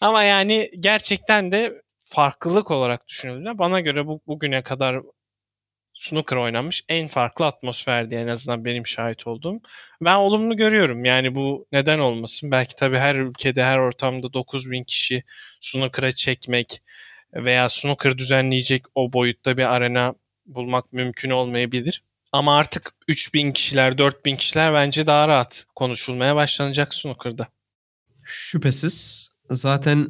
Ama 0.00 0.22
yani 0.22 0.70
gerçekten 0.80 1.52
de 1.52 1.82
farklılık 2.02 2.70
olarak 2.70 3.08
düşünüldüğünde 3.08 3.58
bana 3.58 3.80
göre 3.80 4.06
bu 4.06 4.20
bugüne 4.26 4.62
kadar 4.62 4.96
snooker 5.94 6.36
oynanmış 6.36 6.84
en 6.88 7.08
farklı 7.08 7.46
atmosferdi 7.46 8.14
en 8.14 8.28
azından 8.28 8.64
benim 8.64 8.86
şahit 8.86 9.26
olduğum. 9.26 9.60
Ben 10.00 10.14
olumlu 10.14 10.56
görüyorum. 10.56 11.04
Yani 11.04 11.34
bu 11.34 11.66
neden 11.72 11.98
olmasın? 11.98 12.50
Belki 12.50 12.76
tabii 12.76 12.98
her 12.98 13.14
ülkede 13.14 13.64
her 13.64 13.78
ortamda 13.78 14.32
9000 14.32 14.84
kişi 14.84 15.24
snooker'a 15.60 16.12
çekmek 16.12 16.82
veya 17.34 17.68
snooker 17.68 18.18
düzenleyecek 18.18 18.84
o 18.94 19.12
boyutta 19.12 19.56
bir 19.56 19.74
arena 19.74 20.14
bulmak 20.46 20.92
mümkün 20.92 21.30
olmayabilir. 21.30 22.02
Ama 22.32 22.56
artık 22.56 22.92
3000 23.08 23.52
kişiler, 23.52 23.98
4000 23.98 24.36
kişiler 24.36 24.74
bence 24.74 25.06
daha 25.06 25.28
rahat 25.28 25.66
konuşulmaya 25.74 26.36
başlanacak 26.36 26.94
snooker'da. 26.94 27.48
Şüphesiz. 28.24 29.28
Zaten 29.50 30.08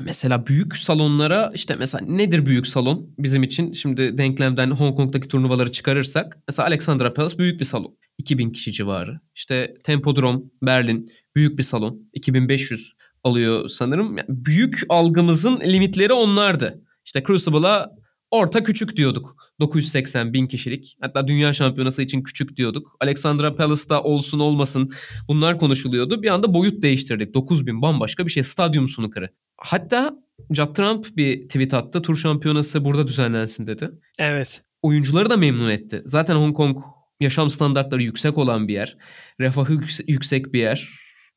mesela 0.00 0.46
büyük 0.46 0.76
salonlara 0.76 1.50
işte 1.54 1.76
mesela 1.78 2.06
nedir 2.06 2.46
büyük 2.46 2.66
salon 2.66 3.14
bizim 3.18 3.42
için? 3.42 3.72
Şimdi 3.72 4.18
denklemden 4.18 4.70
Hong 4.70 4.96
Kong'daki 4.96 5.28
turnuvaları 5.28 5.72
çıkarırsak 5.72 6.38
mesela 6.48 6.66
Alexandra 6.66 7.14
Palace 7.14 7.38
büyük 7.38 7.60
bir 7.60 7.64
salon. 7.64 7.96
2000 8.18 8.50
kişi 8.50 8.72
civarı. 8.72 9.20
İşte 9.34 9.74
Tempodrome 9.84 10.40
Berlin 10.62 11.10
büyük 11.36 11.58
bir 11.58 11.62
salon. 11.62 12.08
2500 12.12 12.92
alıyor 13.24 13.68
sanırım. 13.68 14.16
Yani 14.16 14.26
büyük 14.28 14.82
algımızın 14.88 15.60
limitleri 15.60 16.12
onlardı. 16.12 16.82
İşte 17.04 17.22
Crucible'a 17.26 17.90
orta 18.34 18.64
küçük 18.64 18.96
diyorduk. 18.96 19.36
980 19.60 20.32
bin 20.32 20.46
kişilik. 20.46 20.96
Hatta 21.00 21.28
dünya 21.28 21.52
şampiyonası 21.52 22.02
için 22.02 22.22
küçük 22.22 22.56
diyorduk. 22.56 22.96
Alexandra 23.00 23.56
Palace'da 23.56 24.02
olsun 24.02 24.38
olmasın 24.38 24.92
bunlar 25.28 25.58
konuşuluyordu. 25.58 26.22
Bir 26.22 26.28
anda 26.28 26.54
boyut 26.54 26.82
değiştirdik. 26.82 27.34
9000 27.34 27.82
bambaşka 27.82 28.26
bir 28.26 28.30
şey. 28.30 28.42
Stadyum 28.42 28.88
snooker'ı. 28.88 29.28
Hatta 29.56 30.14
Judd 30.50 30.74
Trump 30.74 31.16
bir 31.16 31.48
tweet 31.48 31.74
attı. 31.74 32.02
Tur 32.02 32.16
şampiyonası 32.16 32.84
burada 32.84 33.08
düzenlensin 33.08 33.66
dedi. 33.66 33.90
Evet. 34.18 34.62
Oyuncuları 34.82 35.30
da 35.30 35.36
memnun 35.36 35.70
etti. 35.70 36.02
Zaten 36.04 36.34
Hong 36.34 36.56
Kong 36.56 36.78
yaşam 37.20 37.50
standartları 37.50 38.02
yüksek 38.02 38.38
olan 38.38 38.68
bir 38.68 38.74
yer. 38.74 38.96
Refahı 39.40 39.72
yüks- 39.72 40.04
yüksek 40.08 40.52
bir 40.52 40.60
yer. 40.60 40.88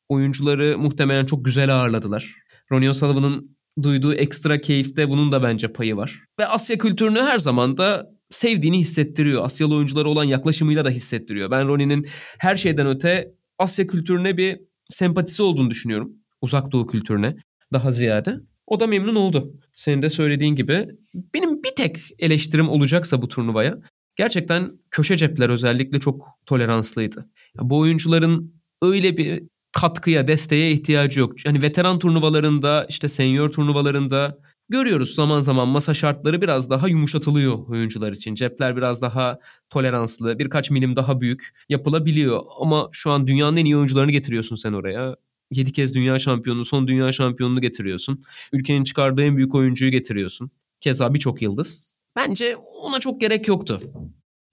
Oyuncuları 0.08 0.78
muhtemelen 0.78 1.26
çok 1.26 1.44
güzel 1.44 1.74
ağırladılar. 1.74 2.34
Ronnie 2.72 2.90
O'Sullivan'ın 2.90 3.57
duyduğu 3.82 4.14
ekstra 4.14 4.60
keyifte 4.60 5.08
bunun 5.08 5.32
da 5.32 5.42
bence 5.42 5.72
payı 5.72 5.96
var. 5.96 6.20
Ve 6.40 6.46
Asya 6.46 6.78
kültürünü 6.78 7.18
her 7.18 7.38
zaman 7.38 7.76
da 7.76 8.10
sevdiğini 8.30 8.78
hissettiriyor. 8.78 9.44
Asyalı 9.44 9.76
oyunculara 9.76 10.08
olan 10.08 10.24
yaklaşımıyla 10.24 10.84
da 10.84 10.90
hissettiriyor. 10.90 11.50
Ben 11.50 11.68
Ronnie'nin 11.68 12.06
her 12.38 12.56
şeyden 12.56 12.86
öte 12.86 13.32
Asya 13.58 13.86
kültürüne 13.86 14.36
bir 14.36 14.60
sempatisi 14.88 15.42
olduğunu 15.42 15.70
düşünüyorum. 15.70 16.12
Uzak 16.40 16.72
Doğu 16.72 16.86
kültürüne 16.86 17.36
daha 17.72 17.92
ziyade. 17.92 18.36
O 18.66 18.80
da 18.80 18.86
memnun 18.86 19.14
oldu. 19.14 19.52
Senin 19.72 20.02
de 20.02 20.10
söylediğin 20.10 20.54
gibi. 20.54 20.88
Benim 21.34 21.62
bir 21.62 21.76
tek 21.76 21.98
eleştirim 22.18 22.68
olacaksa 22.68 23.22
bu 23.22 23.28
turnuvaya 23.28 23.78
gerçekten 24.16 24.70
köşe 24.90 25.16
cepler 25.16 25.48
özellikle 25.48 26.00
çok 26.00 26.26
toleranslıydı. 26.46 27.28
Bu 27.60 27.78
oyuncuların 27.78 28.54
öyle 28.82 29.16
bir 29.16 29.42
katkıya, 29.80 30.26
desteğe 30.26 30.72
ihtiyacı 30.72 31.20
yok. 31.20 31.44
Yani 31.44 31.62
veteran 31.62 31.98
turnuvalarında, 31.98 32.86
işte 32.88 33.08
senior 33.08 33.52
turnuvalarında 33.52 34.38
görüyoruz 34.68 35.14
zaman 35.14 35.40
zaman 35.40 35.68
masa 35.68 35.94
şartları 35.94 36.42
biraz 36.42 36.70
daha 36.70 36.88
yumuşatılıyor 36.88 37.68
oyuncular 37.68 38.12
için. 38.12 38.34
Cepler 38.34 38.76
biraz 38.76 39.02
daha 39.02 39.38
toleranslı, 39.70 40.38
birkaç 40.38 40.70
milim 40.70 40.96
daha 40.96 41.20
büyük 41.20 41.48
yapılabiliyor. 41.68 42.42
Ama 42.60 42.88
şu 42.92 43.10
an 43.10 43.26
dünyanın 43.26 43.56
en 43.56 43.64
iyi 43.64 43.76
oyuncularını 43.76 44.10
getiriyorsun 44.12 44.56
sen 44.56 44.72
oraya. 44.72 45.16
7 45.50 45.72
kez 45.72 45.94
dünya 45.94 46.18
şampiyonu, 46.18 46.64
son 46.64 46.88
dünya 46.88 47.12
şampiyonunu 47.12 47.60
getiriyorsun. 47.60 48.22
Ülkenin 48.52 48.84
çıkardığı 48.84 49.22
en 49.22 49.36
büyük 49.36 49.54
oyuncuyu 49.54 49.90
getiriyorsun. 49.90 50.50
Keza 50.80 51.14
birçok 51.14 51.42
yıldız. 51.42 51.98
Bence 52.16 52.56
ona 52.56 53.00
çok 53.00 53.20
gerek 53.20 53.48
yoktu. 53.48 53.80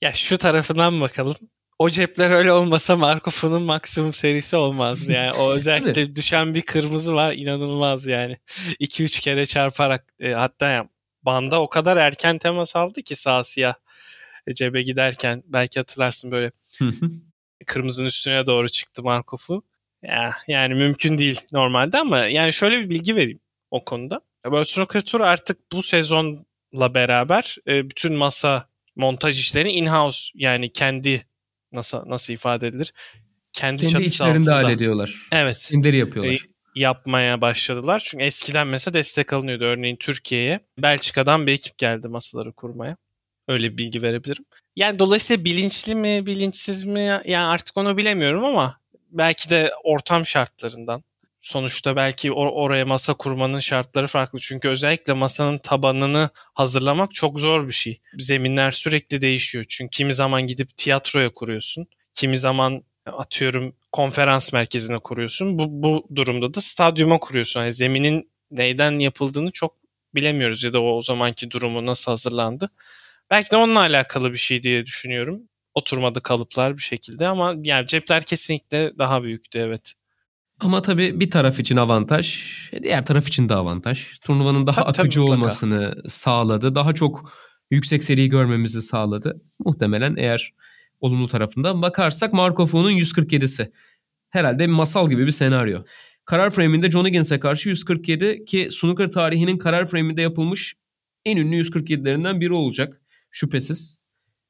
Ya 0.02 0.14
şu 0.14 0.38
tarafından 0.38 1.02
bakalım. 1.02 1.36
O 1.80 1.90
cepler 1.90 2.32
öyle 2.32 2.52
olmasa 2.52 2.96
Markov'un 2.96 3.62
maksimum 3.62 4.14
serisi 4.14 4.58
olmazdı 4.58 5.12
yani. 5.12 5.32
O 5.32 5.52
özellikle 5.52 6.16
düşen 6.16 6.54
bir 6.56 6.62
kırmızı 6.62 7.14
var 7.14 7.34
inanılmaz 7.34 8.06
yani. 8.06 8.38
2-3 8.80 9.22
kere 9.22 9.46
çarparak 9.46 10.14
e, 10.20 10.32
hatta 10.32 10.70
ya, 10.70 10.90
banda 11.24 11.62
o 11.62 11.70
kadar 11.70 11.98
erken 11.98 12.38
temas 12.38 12.76
aldı 12.76 13.02
ki 13.02 13.16
sağ 13.16 13.44
siyah 13.44 13.74
e, 14.48 14.54
cebe 14.54 14.82
giderken 14.82 15.44
belki 15.46 15.80
hatırlarsın 15.80 16.32
böyle 16.32 16.52
kırmızının 17.66 18.08
üstüne 18.08 18.46
doğru 18.46 18.70
çıktı 18.70 19.04
Markov'u. 19.04 19.64
Ya, 20.04 20.36
yani 20.48 20.74
mümkün 20.74 21.18
değil 21.18 21.42
normalde 21.54 21.98
ama 22.00 22.18
yani 22.26 22.54
şöyle 22.54 22.80
bir 22.80 22.90
bilgi 22.90 23.16
vereyim 23.16 23.40
o 23.72 23.86
konuda. 23.86 24.22
World 24.44 24.66
Snooker 24.66 25.02
Tour 25.02 25.22
artık 25.22 25.72
bu 25.72 25.84
sezonla 25.84 26.94
beraber 26.94 27.58
e, 27.68 27.90
bütün 27.90 28.14
masa 28.14 28.70
montaj 28.96 29.40
işlerini 29.40 29.72
in-house 29.72 30.32
yani 30.36 30.74
kendi 30.74 31.26
nasıl 31.76 32.10
nasıl 32.10 32.34
ifade 32.34 32.68
edilir? 32.68 32.94
Kendi, 33.54 33.82
kendi 33.82 33.94
çatısı 33.94 34.10
içlerinde 34.10 34.52
altında. 34.52 34.56
hallediyorlar. 34.56 35.28
Evet. 35.32 35.68
Kendileri 35.72 35.98
yapıyorlar. 35.98 36.34
E, 36.34 36.38
yapmaya 36.76 37.42
başladılar. 37.42 38.04
Çünkü 38.06 38.24
eskiden 38.24 38.68
mesela 38.68 38.94
destek 38.94 39.34
alınıyordu. 39.34 39.64
Örneğin 39.64 39.96
Türkiye'ye 39.96 40.60
Belçika'dan 40.78 41.48
bir 41.48 41.52
ekip 41.52 41.78
geldi 41.78 42.08
masaları 42.08 42.54
kurmaya. 42.54 42.98
Öyle 43.48 43.72
bir 43.72 43.78
bilgi 43.78 44.02
verebilirim. 44.02 44.46
Yani 44.76 45.00
dolayısıyla 45.00 45.46
bilinçli 45.46 45.96
mi, 45.96 46.26
bilinçsiz 46.26 46.84
mi 46.84 47.22
yani 47.26 47.38
artık 47.38 47.78
onu 47.78 47.98
bilemiyorum 47.98 48.46
ama 48.46 48.80
belki 49.12 49.50
de 49.50 49.72
ortam 49.84 50.26
şartlarından. 50.26 51.04
Sonuçta 51.46 51.96
belki 51.96 52.30
or- 52.30 52.52
oraya 52.52 52.86
masa 52.86 53.14
kurmanın 53.14 53.60
şartları 53.60 54.08
farklı. 54.08 54.40
Çünkü 54.40 54.70
özellikle 54.70 55.14
masanın 55.14 55.58
tabanını 55.58 56.30
hazırlamak 56.54 57.14
çok 57.14 57.40
zor 57.40 57.68
bir 57.68 57.74
şey. 57.74 58.02
Zeminler 58.20 58.72
sürekli 58.72 59.22
değişiyor. 59.22 59.66
Çünkü 59.70 59.98
kimi 59.98 60.14
zaman 60.14 60.48
gidip 60.48 60.78
tiyatroya 60.78 61.34
kuruyorsun. 61.34 61.88
Kimi 62.14 62.38
zaman 62.38 62.84
atıyorum 63.06 63.76
konferans 63.92 64.54
merkezine 64.54 65.00
kuruyorsun. 65.00 65.60
Bu, 65.60 65.66
bu 65.70 66.08
durumda 66.16 66.54
da 66.54 66.62
stadyuma 66.62 67.20
kuruyorsun. 67.20 67.60
Yani 67.62 67.74
zeminin 67.74 68.32
neyden 68.52 69.00
yapıldığını 69.00 69.52
çok 69.52 69.76
bilemiyoruz 70.16 70.64
ya 70.64 70.74
da 70.74 70.82
o, 70.82 70.98
o 70.98 71.02
zamanki 71.02 71.52
durumu 71.52 71.86
nasıl 71.86 72.12
hazırlandı. 72.12 72.70
Belki 73.32 73.52
de 73.52 73.58
onunla 73.58 73.80
alakalı 73.80 74.32
bir 74.32 74.38
şey 74.38 74.64
diye 74.64 74.86
düşünüyorum 74.86 75.42
oturmadı 75.76 76.22
kalıplar 76.22 76.78
bir 76.78 76.84
şekilde 76.84 77.28
ama 77.28 77.56
yani 77.64 77.88
cepler 77.88 78.24
kesinlikle 78.24 78.98
daha 78.98 79.24
büyüktü 79.24 79.60
evet. 79.60 79.94
Ama 80.60 80.82
tabii 80.82 81.20
bir 81.20 81.30
taraf 81.30 81.60
için 81.60 81.78
avantaj, 81.78 82.44
diğer 82.84 83.06
taraf 83.06 83.28
için 83.28 83.50
de 83.50 83.56
avantaj. 83.56 84.20
Turnuvanın 84.20 84.68
daha 84.68 84.82
tabii, 84.82 84.90
akıcı 84.90 85.20
tabii, 85.20 85.32
olmasını 85.32 85.96
sağladı. 86.08 86.76
Daha 86.76 86.94
çok 86.94 87.32
yüksek 87.72 88.04
seri 88.04 88.30
görmemizi 88.30 88.82
sağladı. 88.82 89.42
Muhtemelen 89.60 90.16
eğer 90.16 90.54
olumlu 91.00 91.28
tarafından 91.28 91.82
bakarsak 91.82 92.34
Markov'un 92.34 92.92
147'si. 92.92 93.72
Herhalde 94.30 94.68
masal 94.68 95.10
gibi 95.10 95.26
bir 95.26 95.32
senaryo. 95.32 95.84
Karar 96.26 96.52
frame'inde 96.52 96.92
John 96.92 97.06
Higgins'e 97.06 97.40
karşı 97.40 97.70
147 97.70 98.46
ki 98.46 98.68
snooker 98.72 99.12
tarihinin 99.12 99.58
karar 99.58 99.86
frame'inde 99.86 100.22
yapılmış 100.22 100.76
en 101.26 101.38
ünlü 101.38 101.56
147'lerinden 101.56 102.40
biri 102.40 102.54
olacak. 102.54 103.02
Şüphesiz. 103.32 104.00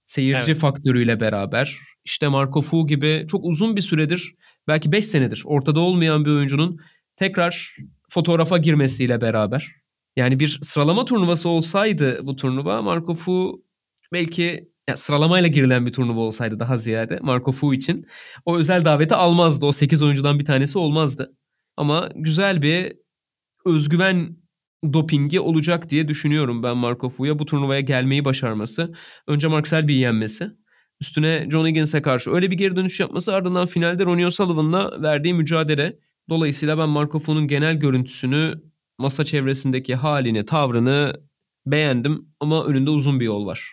Seyirci 0.06 0.52
evet. 0.52 0.62
faktörüyle 0.62 1.20
beraber 1.20 1.78
işte 2.06 2.28
Marco 2.28 2.62
Fu 2.62 2.88
gibi 2.88 3.26
çok 3.30 3.46
uzun 3.46 3.76
bir 3.76 3.82
süredir 3.82 4.36
belki 4.68 4.92
5 4.92 5.06
senedir 5.06 5.44
ortada 5.46 5.80
olmayan 5.80 6.26
bir 6.26 6.32
oyuncunun 6.32 6.80
tekrar 7.16 7.76
fotoğrafa 8.10 8.58
girmesiyle 8.58 9.22
beraber 9.22 9.76
yani 10.16 10.40
bir 10.40 10.60
sıralama 10.64 11.06
turnuvası 11.06 11.50
olsaydı 11.50 12.20
bu 12.24 12.36
turnuva 12.36 12.82
Marco 12.82 13.14
Fu 13.14 13.64
belki 14.14 14.70
ya 14.90 14.98
sıralamayla 14.98 15.48
girilen 15.48 15.86
bir 15.86 15.94
turnuva 15.94 16.20
olsaydı 16.20 16.60
daha 16.60 16.78
ziyade 16.78 17.20
Marco 17.22 17.52
Fu 17.52 17.74
için 17.74 18.06
o 18.46 18.58
özel 18.58 18.86
daveti 18.86 19.16
almazdı. 19.16 19.66
O 19.66 19.72
8 19.72 20.02
oyuncudan 20.02 20.40
bir 20.40 20.46
tanesi 20.46 20.78
olmazdı. 20.78 21.36
Ama 21.78 22.10
güzel 22.16 22.62
bir 22.62 22.94
özgüven 23.66 24.38
dopingi 24.94 25.40
olacak 25.40 25.90
diye 25.90 26.08
düşünüyorum 26.08 26.64
ben 26.64 26.78
Marco 26.78 27.10
Fu'ya 27.10 27.40
bu 27.40 27.46
turnuvaya 27.46 27.80
gelmeyi 27.82 28.26
başarması. 28.26 28.94
Önce 29.28 29.48
Mark 29.48 29.68
Selby'yi 29.68 30.00
yenmesi. 30.00 30.52
Üstüne 31.02 31.48
John 31.52 31.68
Higgins'e 31.68 32.02
karşı 32.02 32.32
öyle 32.32 32.52
bir 32.52 32.58
geri 32.58 32.76
dönüş 32.76 33.00
yapması 33.00 33.36
ardından 33.36 33.66
finalde 33.66 34.06
Ronnie 34.06 34.28
O'Sullivan'la 34.28 35.02
verdiği 35.02 35.34
mücadele. 35.34 36.00
Dolayısıyla 36.30 36.78
ben 36.78 36.90
Marco 36.90 37.20
Fu'nun 37.20 37.48
genel 37.48 37.76
görüntüsünü, 37.76 38.62
masa 38.98 39.26
çevresindeki 39.26 39.96
halini, 39.96 40.46
tavrını 40.46 41.22
beğendim 41.66 42.28
ama 42.40 42.66
önünde 42.66 42.90
uzun 42.90 43.20
bir 43.20 43.26
yol 43.26 43.46
var. 43.46 43.72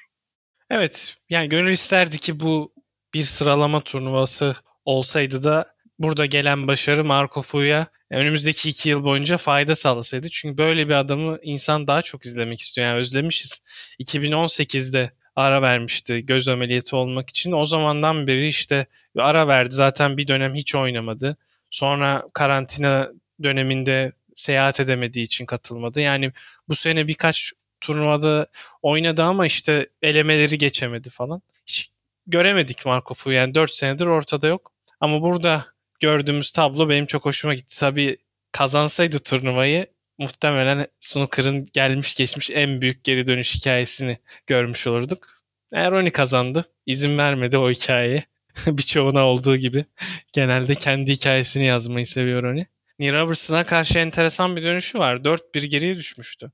Evet 0.70 1.16
yani 1.28 1.48
gönül 1.48 1.72
isterdi 1.72 2.18
ki 2.18 2.40
bu 2.40 2.74
bir 3.14 3.22
sıralama 3.24 3.80
turnuvası 3.80 4.56
olsaydı 4.84 5.44
da 5.44 5.74
burada 5.98 6.26
gelen 6.26 6.66
başarı 6.66 7.04
Marco 7.04 7.42
Fu'ya 7.42 7.86
önümüzdeki 8.10 8.68
iki 8.68 8.88
yıl 8.88 9.04
boyunca 9.04 9.36
fayda 9.36 9.74
sağlasaydı. 9.74 10.30
Çünkü 10.30 10.58
böyle 10.58 10.88
bir 10.88 10.94
adamı 10.94 11.38
insan 11.42 11.86
daha 11.86 12.02
çok 12.02 12.26
izlemek 12.26 12.60
istiyor. 12.60 12.86
Yani 12.86 12.98
özlemişiz. 12.98 13.62
2018'de 14.00 15.12
ara 15.36 15.62
vermişti 15.62 16.26
göz 16.26 16.48
ameliyatı 16.48 16.96
olmak 16.96 17.30
için. 17.30 17.52
O 17.52 17.66
zamandan 17.66 18.26
beri 18.26 18.48
işte 18.48 18.86
ara 19.18 19.48
verdi. 19.48 19.74
Zaten 19.74 20.16
bir 20.16 20.28
dönem 20.28 20.54
hiç 20.54 20.74
oynamadı. 20.74 21.36
Sonra 21.70 22.24
karantina 22.32 23.10
döneminde 23.42 24.12
seyahat 24.34 24.80
edemediği 24.80 25.24
için 25.24 25.46
katılmadı. 25.46 26.00
Yani 26.00 26.32
bu 26.68 26.74
sene 26.74 27.08
birkaç 27.08 27.52
turnuvada 27.80 28.46
oynadı 28.82 29.22
ama 29.22 29.46
işte 29.46 29.88
elemeleri 30.02 30.58
geçemedi 30.58 31.10
falan. 31.10 31.42
Hiç 31.66 31.90
göremedik 32.26 32.86
Markov'u 32.86 33.32
yani 33.32 33.54
4 33.54 33.74
senedir 33.74 34.06
ortada 34.06 34.46
yok. 34.46 34.72
Ama 35.00 35.22
burada 35.22 35.64
gördüğümüz 36.00 36.52
tablo 36.52 36.88
benim 36.88 37.06
çok 37.06 37.24
hoşuma 37.24 37.54
gitti. 37.54 37.78
Tabii 37.80 38.16
kazansaydı 38.52 39.18
turnuvayı 39.18 39.86
muhtemelen 40.18 40.86
snooker'ın 41.00 41.68
gelmiş 41.72 42.14
geçmiş 42.14 42.50
en 42.50 42.80
büyük 42.80 43.04
geri 43.04 43.26
dönüş 43.26 43.54
hikayesini 43.54 44.18
görmüş 44.46 44.86
olurduk. 44.86 45.28
Eğer 45.72 45.90
Ronnie 45.90 46.12
kazandı. 46.12 46.64
izin 46.86 47.18
vermedi 47.18 47.58
o 47.58 47.70
hikayeye. 47.70 48.24
Birçoğuna 48.66 49.26
olduğu 49.26 49.56
gibi. 49.56 49.84
Genelde 50.32 50.74
kendi 50.74 51.12
hikayesini 51.12 51.64
yazmayı 51.64 52.06
seviyor 52.06 52.42
Ronnie. 52.42 52.66
Neil 52.98 53.12
Robertson'a 53.14 53.66
karşı 53.66 53.98
enteresan 53.98 54.56
bir 54.56 54.62
dönüşü 54.62 54.98
var. 54.98 55.16
4-1 55.16 55.66
geriye 55.66 55.96
düşmüştü. 55.96 56.52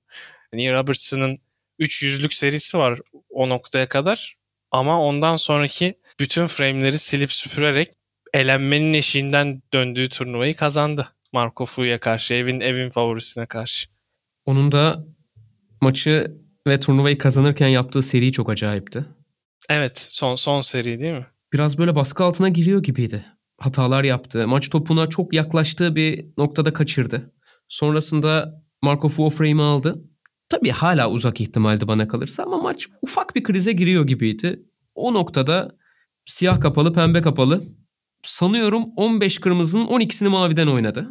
Neil 0.53 0.73
Robertson'ın 0.73 1.39
3 1.79 2.03
yüzlük 2.03 2.35
serisi 2.35 2.79
var 2.79 3.01
o 3.31 3.49
noktaya 3.49 3.89
kadar. 3.89 4.37
Ama 4.71 5.01
ondan 5.03 5.37
sonraki 5.37 5.95
bütün 6.21 6.47
frame'leri 6.47 6.99
silip 6.99 7.33
süpürerek 7.33 7.91
elenmenin 8.35 8.95
eşiğinden 8.95 9.63
döndüğü 9.73 10.09
turnuvayı 10.09 10.57
kazandı. 10.57 11.09
Marco 11.33 11.67
Fu'ya 11.67 12.01
karşı, 12.01 12.35
evin 12.35 12.61
evin 12.61 12.91
favorisine 12.91 13.47
karşı. 13.47 13.89
Onun 14.45 14.73
da 14.73 15.05
maçı 15.81 16.37
ve 16.67 16.81
turnuvayı 16.81 17.19
kazanırken 17.19 17.69
yaptığı 17.69 18.03
seri 18.03 18.33
çok 18.33 18.51
acayipti. 18.51 19.05
Evet, 19.69 20.07
son 20.11 20.37
son 20.37 20.61
seri 20.61 21.01
değil 21.01 21.15
mi? 21.15 21.27
Biraz 21.53 21.79
böyle 21.79 21.95
baskı 21.95 22.25
altına 22.25 22.49
giriyor 22.49 22.83
gibiydi. 22.83 23.25
Hatalar 23.61 24.05
yaptı. 24.05 24.49
Maç 24.49 24.71
topuna 24.71 25.07
çok 25.09 25.35
yaklaştığı 25.35 25.97
bir 25.97 26.27
noktada 26.39 26.73
kaçırdı. 26.73 27.33
Sonrasında 27.69 28.63
Marco 28.83 29.09
Fu 29.09 29.31
frame'i 29.31 29.63
aldı. 29.63 30.05
Tabii 30.49 30.71
hala 30.71 31.11
uzak 31.11 31.41
ihtimaldi 31.41 31.89
bana 31.89 32.09
kalırsa 32.09 32.43
ama 32.43 32.59
maç 32.59 32.89
ufak 33.03 33.37
bir 33.37 33.43
krize 33.43 33.73
giriyor 33.73 34.07
gibiydi. 34.07 34.63
O 34.95 35.15
noktada 35.15 35.77
siyah 36.27 36.61
kapalı, 36.61 36.93
pembe 36.93 37.23
kapalı 37.23 37.63
sanıyorum 38.23 38.85
15 38.97 39.39
kırmızının 39.39 39.87
12'sini 39.87 40.29
maviden 40.29 40.67
oynadı. 40.67 41.09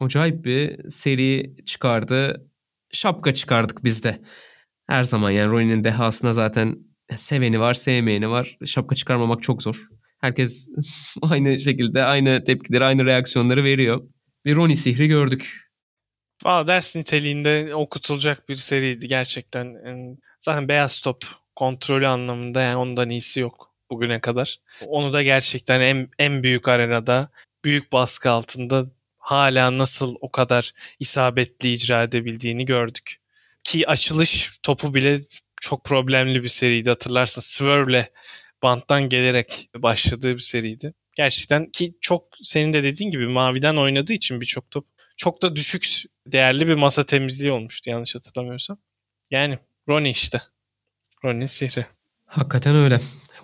Acayip 0.00 0.44
bir 0.44 0.88
seri 0.88 1.56
çıkardı. 1.66 2.46
Şapka 2.92 3.34
çıkardık 3.34 3.84
biz 3.84 4.04
de. 4.04 4.20
Her 4.86 5.04
zaman 5.04 5.30
yani 5.30 5.52
Ronnie'nin 5.52 5.84
dehasına 5.84 6.32
zaten 6.32 6.78
seveni 7.16 7.60
var, 7.60 7.74
sevmeyeni 7.74 8.30
var. 8.30 8.58
Şapka 8.66 8.94
çıkarmamak 8.94 9.42
çok 9.42 9.62
zor. 9.62 9.88
Herkes 10.20 10.70
aynı 11.22 11.58
şekilde 11.58 12.04
aynı 12.04 12.44
tepkileri, 12.44 12.84
aynı 12.84 13.04
reaksiyonları 13.04 13.64
veriyor. 13.64 14.08
Bir 14.44 14.56
Ronnie 14.56 14.76
sihri 14.76 15.08
gördük. 15.08 15.70
Valla 16.44 16.66
ders 16.66 16.96
niteliğinde 16.96 17.74
okutulacak 17.74 18.48
bir 18.48 18.56
seriydi 18.56 19.08
gerçekten. 19.08 19.76
Zaten 20.40 20.68
beyaz 20.68 21.00
top 21.00 21.24
kontrolü 21.56 22.08
anlamında 22.08 22.60
yani 22.60 22.76
ondan 22.76 23.10
iyisi 23.10 23.40
yok 23.40 23.69
bugüne 23.90 24.20
kadar. 24.20 24.58
Onu 24.86 25.12
da 25.12 25.22
gerçekten 25.22 25.80
en, 25.80 26.08
en 26.18 26.42
büyük 26.42 26.68
arenada, 26.68 27.30
büyük 27.64 27.92
baskı 27.92 28.30
altında 28.30 28.86
hala 29.18 29.78
nasıl 29.78 30.16
o 30.20 30.32
kadar 30.32 30.72
isabetli 31.00 31.72
icra 31.72 32.02
edebildiğini 32.02 32.64
gördük. 32.64 33.20
Ki 33.64 33.88
açılış 33.88 34.58
topu 34.62 34.94
bile 34.94 35.18
çok 35.60 35.84
problemli 35.84 36.42
bir 36.42 36.48
seriydi 36.48 36.88
hatırlarsın. 36.88 37.40
Swerve'le 37.40 38.04
banttan 38.62 39.08
gelerek 39.08 39.70
başladığı 39.76 40.34
bir 40.34 40.40
seriydi. 40.40 40.94
Gerçekten 41.16 41.66
ki 41.66 41.94
çok 42.00 42.24
senin 42.42 42.72
de 42.72 42.82
dediğin 42.82 43.10
gibi 43.10 43.26
maviden 43.26 43.76
oynadığı 43.76 44.12
için 44.12 44.40
birçok 44.40 44.70
top 44.70 44.86
çok 45.16 45.42
da 45.42 45.56
düşük 45.56 45.86
değerli 46.26 46.68
bir 46.68 46.74
masa 46.74 47.06
temizliği 47.06 47.52
olmuştu 47.52 47.90
yanlış 47.90 48.14
hatırlamıyorsam. 48.14 48.78
Yani 49.30 49.58
Ronnie 49.88 50.10
işte. 50.10 50.42
Ronnie 51.24 51.48
sihri. 51.48 51.86
Hakikaten 52.26 52.74
öyle. 52.74 53.00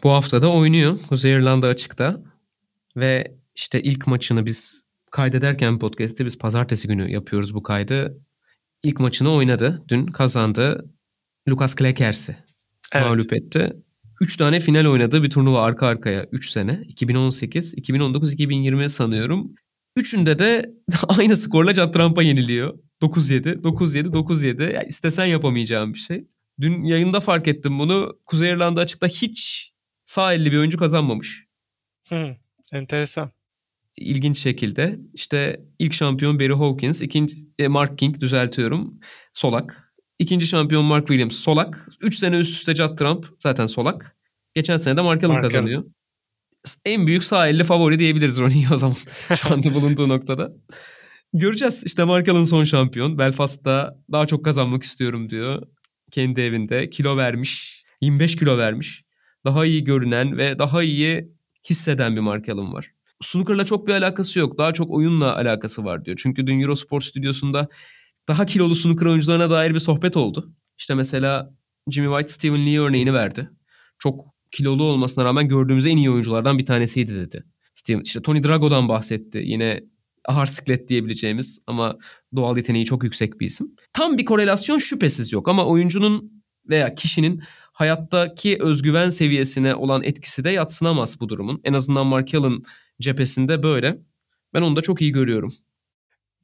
Bu 0.07 0.13
hafta 0.13 0.43
da 0.43 0.53
oynuyor 0.53 0.99
Kuzey 1.09 1.33
İrlanda 1.33 1.67
açıkta. 1.67 2.23
Ve 2.97 3.37
işte 3.55 3.83
ilk 3.83 4.07
maçını 4.07 4.47
biz 4.47 4.83
kaydederken 5.11 5.79
podcast'te 5.79 6.27
biz 6.27 6.39
pazartesi 6.39 6.89
günü 6.89 7.11
yapıyoruz 7.11 7.55
bu 7.55 7.63
kaydı. 7.63 8.19
İlk 8.83 9.01
maçını 9.01 9.33
oynadı. 9.33 9.83
Dün 9.89 10.07
kazandı. 10.07 10.91
Lucas 11.49 11.75
Klekers'i 11.75 12.37
evet. 12.93 13.07
mağlup 13.07 13.33
etti. 13.33 13.73
3 14.21 14.37
tane 14.37 14.61
final 14.61 14.87
oynadığı 14.87 15.23
bir 15.23 15.31
turnuva 15.31 15.63
arka 15.63 15.87
arkaya 15.87 16.27
3 16.33 16.51
sene. 16.51 16.83
2018, 16.89 17.75
2019, 17.75 18.33
2020 18.33 18.91
sanıyorum. 18.91 19.55
Üçünde 19.97 20.39
de 20.39 20.71
aynı 21.09 21.37
skorla 21.37 21.75
Judd 21.75 21.93
Trump'a 21.93 22.23
yeniliyor. 22.23 22.79
9-7, 23.03 23.63
9-7, 23.63 24.07
9-7. 24.07 24.73
Ya 24.73 24.83
istesen 24.83 25.27
yapamayacağım 25.27 25.95
bir 25.95 25.99
şey. 25.99 26.27
Dün 26.61 26.85
yayında 26.85 27.21
fark 27.21 27.49
ettim 27.49 27.79
bunu. 27.79 28.19
Kuzey 28.27 28.51
İrlanda 28.51 28.81
açıkta 28.81 29.07
hiç 29.07 29.73
sağ 30.07 30.35
elli 30.35 30.53
bir 30.53 30.59
oyuncu 30.59 30.79
kazanmamış. 30.79 31.47
Hı, 32.09 32.37
enteresan. 32.73 33.31
İlginç 33.97 34.39
şekilde. 34.39 34.99
İşte 35.15 35.61
ilk 35.79 35.95
şampiyon 35.95 36.39
Barry 36.39 36.53
Hawkins, 36.53 37.03
ikinci 37.03 37.37
e, 37.59 37.69
Mark 37.69 37.99
King 37.99 38.21
düzeltiyorum. 38.21 39.01
Solak. 39.33 39.95
İkinci 40.19 40.47
şampiyon 40.47 40.85
Mark 40.85 41.07
Williams 41.07 41.37
solak. 41.37 41.89
Üç 42.01 42.19
sene 42.19 42.37
üst 42.37 42.51
üste 42.51 42.75
Judd 42.75 42.97
Trump 42.97 43.27
zaten 43.39 43.67
solak. 43.67 44.17
Geçen 44.55 44.77
sene 44.77 44.97
de 44.97 45.01
Mark 45.01 45.25
Allen 45.25 45.41
kazanıyor. 45.41 45.85
En 46.85 47.07
büyük 47.07 47.25
sağ 47.25 47.49
elli 47.49 47.65
favori 47.65 47.99
diyebiliriz 47.99 48.39
Ronnie'yi 48.39 48.67
o 48.73 48.77
zaman. 48.77 48.97
Şu 49.35 49.55
anda 49.55 49.75
bulunduğu 49.75 50.09
noktada. 50.09 50.53
Göreceğiz. 51.33 51.83
İşte 51.87 52.05
Mark 52.05 52.29
Allen 52.29 52.45
son 52.45 52.65
şampiyon. 52.65 53.19
Belfast'ta 53.19 53.97
daha 54.13 54.27
çok 54.27 54.45
kazanmak 54.45 54.83
istiyorum 54.83 55.31
diyor. 55.31 55.63
Kendi 56.11 56.41
evinde. 56.41 56.91
Kilo 56.91 57.17
vermiş. 57.17 57.85
25 58.01 58.37
kilo 58.37 58.59
vermiş. 58.59 59.06
Daha 59.47 59.67
iyi 59.67 59.85
görünen 59.85 60.39
ve 60.39 60.59
daha 60.59 60.83
iyi 60.83 61.33
hisseden 61.71 62.17
bir 62.17 62.21
Mark 62.21 62.49
var. 62.49 62.93
Snooker'la 63.21 63.65
çok 63.65 63.87
bir 63.87 63.93
alakası 63.93 64.39
yok. 64.39 64.59
Daha 64.59 64.73
çok 64.73 64.91
oyunla 64.91 65.37
alakası 65.37 65.85
var 65.85 66.05
diyor. 66.05 66.19
Çünkü 66.23 66.47
dün 66.47 66.61
Eurosport 66.61 67.05
stüdyosunda 67.05 67.69
daha 68.29 68.47
kilolu 68.47 68.75
snooker 68.75 69.07
oyuncularına 69.07 69.51
dair 69.51 69.75
bir 69.75 69.79
sohbet 69.79 70.17
oldu. 70.17 70.53
İşte 70.79 70.95
mesela 70.95 71.55
Jimmy 71.91 72.09
White 72.09 72.33
Steven 72.33 72.67
Lee 72.67 72.81
örneğini 72.81 73.13
verdi. 73.13 73.51
Çok 73.99 74.25
kilolu 74.53 74.85
olmasına 74.85 75.25
rağmen 75.25 75.49
gördüğümüz 75.49 75.87
en 75.87 75.97
iyi 75.97 76.11
oyunculardan 76.11 76.59
bir 76.59 76.67
tanesiydi 76.67 77.15
dedi. 77.15 77.45
Steven, 77.75 78.01
işte 78.01 78.23
Tony 78.23 78.45
Drago'dan 78.45 78.89
bahsetti. 78.89 79.43
Yine 79.45 79.81
ağır 80.25 80.47
siklet 80.47 80.89
diyebileceğimiz 80.89 81.59
ama 81.67 81.99
doğal 82.37 82.57
yeteneği 82.57 82.85
çok 82.85 83.05
yüksek 83.05 83.41
bir 83.41 83.47
isim. 83.47 83.75
Tam 83.93 84.19
bir 84.19 84.25
korelasyon 84.25 84.79
şüphesiz 84.79 85.33
yok 85.33 85.49
ama 85.49 85.65
oyuncunun 85.67 86.43
veya 86.69 86.95
kişinin 86.95 87.43
hayattaki 87.77 88.59
özgüven 88.61 89.11
seviyesine 89.11 89.75
olan 89.75 90.03
etkisi 90.03 90.45
de 90.45 90.51
yatsınamaz 90.51 91.21
bu 91.21 91.29
durumun. 91.29 91.61
En 91.65 91.73
azından 91.73 92.07
Mark 92.07 92.35
Allen 92.35 92.63
cephesinde 93.01 93.63
böyle. 93.63 93.99
Ben 94.55 94.63
onu 94.63 94.77
da 94.77 94.83
çok 94.83 95.03
iyi 95.03 95.13
görüyorum. 95.13 95.55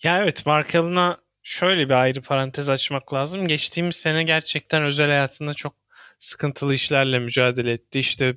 Ya 0.02 0.18
evet 0.18 0.46
Mark 0.46 0.74
Allen'a 0.74 1.18
şöyle 1.42 1.88
bir 1.88 1.94
ayrı 1.94 2.22
parantez 2.22 2.68
açmak 2.68 3.14
lazım. 3.14 3.48
Geçtiğimiz 3.48 3.96
sene 3.96 4.22
gerçekten 4.22 4.82
özel 4.82 5.06
hayatında 5.06 5.54
çok 5.54 5.74
sıkıntılı 6.18 6.74
işlerle 6.74 7.18
mücadele 7.18 7.72
etti. 7.72 8.00
İşte 8.00 8.36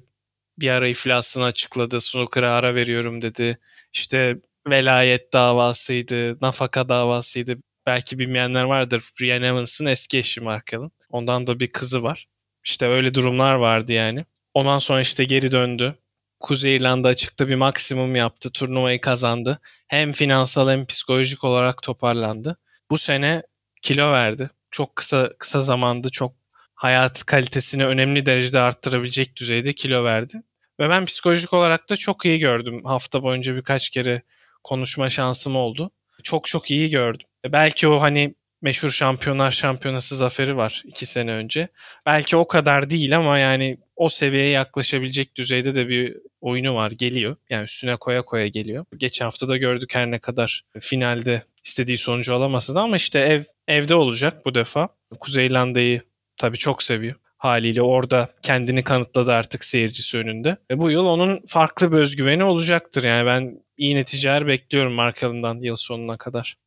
bir 0.57 0.69
ara 0.69 0.87
iflasını 0.87 1.43
açıkladı. 1.43 2.01
Snooker'a 2.01 2.51
ara 2.51 2.75
veriyorum 2.75 3.21
dedi. 3.21 3.59
İşte 3.93 4.41
velayet 4.67 5.33
davasıydı, 5.33 6.41
nafaka 6.41 6.89
davasıydı. 6.89 7.57
Belki 7.85 8.19
bilmeyenler 8.19 8.63
vardır. 8.63 9.11
Brian 9.21 9.43
Evans'ın 9.43 9.85
eski 9.85 10.17
eşi 10.17 10.41
Markel'ın. 10.41 10.91
Ondan 11.09 11.47
da 11.47 11.59
bir 11.59 11.69
kızı 11.69 12.03
var. 12.03 12.27
İşte 12.65 12.87
öyle 12.87 13.13
durumlar 13.13 13.53
vardı 13.53 13.91
yani. 13.91 14.25
Ondan 14.53 14.79
sonra 14.79 15.01
işte 15.01 15.23
geri 15.23 15.51
döndü. 15.51 15.95
Kuzey 16.39 16.75
İrlanda 16.75 17.07
açıkta 17.07 17.47
bir 17.47 17.55
maksimum 17.55 18.15
yaptı. 18.15 18.51
Turnuvayı 18.51 19.01
kazandı. 19.01 19.59
Hem 19.87 20.13
finansal 20.13 20.69
hem 20.69 20.85
psikolojik 20.85 21.43
olarak 21.43 21.81
toparlandı. 21.81 22.57
Bu 22.91 22.97
sene 22.97 23.43
kilo 23.81 24.11
verdi. 24.11 24.49
Çok 24.71 24.95
kısa 24.95 25.33
kısa 25.39 25.59
zamanda 25.59 26.09
çok 26.09 26.33
hayat 26.75 27.25
kalitesini 27.25 27.85
önemli 27.85 28.25
derecede 28.25 28.59
arttırabilecek 28.59 29.35
düzeyde 29.35 29.73
kilo 29.73 30.03
verdi. 30.03 30.41
Ve 30.79 30.89
ben 30.89 31.05
psikolojik 31.05 31.53
olarak 31.53 31.89
da 31.89 31.97
çok 31.97 32.25
iyi 32.25 32.39
gördüm. 32.39 32.85
Hafta 32.85 33.23
boyunca 33.23 33.55
birkaç 33.55 33.89
kere 33.89 34.21
konuşma 34.63 35.09
şansım 35.09 35.55
oldu. 35.55 35.91
Çok 36.23 36.47
çok 36.47 36.71
iyi 36.71 36.89
gördüm. 36.89 37.27
E, 37.45 37.51
belki 37.51 37.87
o 37.87 38.01
hani 38.01 38.35
meşhur 38.61 38.89
şampiyonlar 38.89 39.51
şampiyonası 39.51 40.15
zaferi 40.15 40.57
var 40.57 40.83
iki 40.85 41.05
sene 41.05 41.31
önce. 41.31 41.67
Belki 42.05 42.37
o 42.37 42.47
kadar 42.47 42.89
değil 42.89 43.17
ama 43.17 43.37
yani 43.37 43.77
o 43.95 44.09
seviyeye 44.09 44.49
yaklaşabilecek 44.49 45.35
düzeyde 45.35 45.75
de 45.75 45.87
bir 45.87 46.17
oyunu 46.41 46.75
var. 46.75 46.91
Geliyor. 46.91 47.35
Yani 47.49 47.63
üstüne 47.63 47.95
koya 47.95 48.21
koya 48.21 48.47
geliyor. 48.47 48.85
Geçen 48.97 49.25
hafta 49.25 49.49
da 49.49 49.57
gördük 49.57 49.95
her 49.95 50.11
ne 50.11 50.19
kadar 50.19 50.63
finalde 50.79 51.41
istediği 51.65 51.97
sonucu 51.97 52.33
alamasa 52.33 52.75
da 52.75 52.81
ama 52.81 52.97
işte 52.97 53.19
ev 53.19 53.43
evde 53.67 53.95
olacak 53.95 54.45
bu 54.45 54.55
defa. 54.55 54.89
Kuzey 55.19 55.45
İrlanda'yı 55.45 56.01
tabii 56.37 56.57
çok 56.57 56.83
seviyor. 56.83 57.15
Haliyle 57.37 57.81
orada 57.81 58.29
kendini 58.41 58.83
kanıtladı 58.83 59.31
artık 59.31 59.65
seyircisi 59.65 60.17
önünde. 60.17 60.57
Ve 60.71 60.79
bu 60.79 60.91
yıl 60.91 61.05
onun 61.05 61.41
farklı 61.47 61.91
bir 61.91 61.97
özgüveni 61.97 62.43
olacaktır. 62.43 63.03
Yani 63.03 63.25
ben 63.25 63.59
iyi 63.77 63.95
neticeler 63.95 64.47
bekliyorum 64.47 64.93
Markal'ından 64.93 65.61
yıl 65.61 65.75
sonuna 65.75 66.17
kadar. 66.17 66.57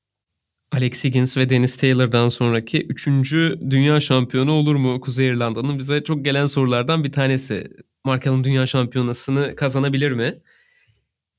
Alex 0.72 1.04
Higgins 1.04 1.36
ve 1.36 1.50
Dennis 1.50 1.76
Taylor'dan 1.76 2.28
sonraki 2.28 2.86
üçüncü 2.86 3.60
dünya 3.70 4.00
şampiyonu 4.00 4.52
olur 4.52 4.76
mu 4.76 5.00
Kuzey 5.00 5.28
İrlanda'nın? 5.28 5.78
Bize 5.78 6.04
çok 6.04 6.24
gelen 6.24 6.46
sorulardan 6.46 7.04
bir 7.04 7.12
tanesi. 7.12 7.70
Markel'in 8.04 8.44
dünya 8.44 8.66
şampiyonasını 8.66 9.56
kazanabilir 9.56 10.12
mi? 10.12 10.34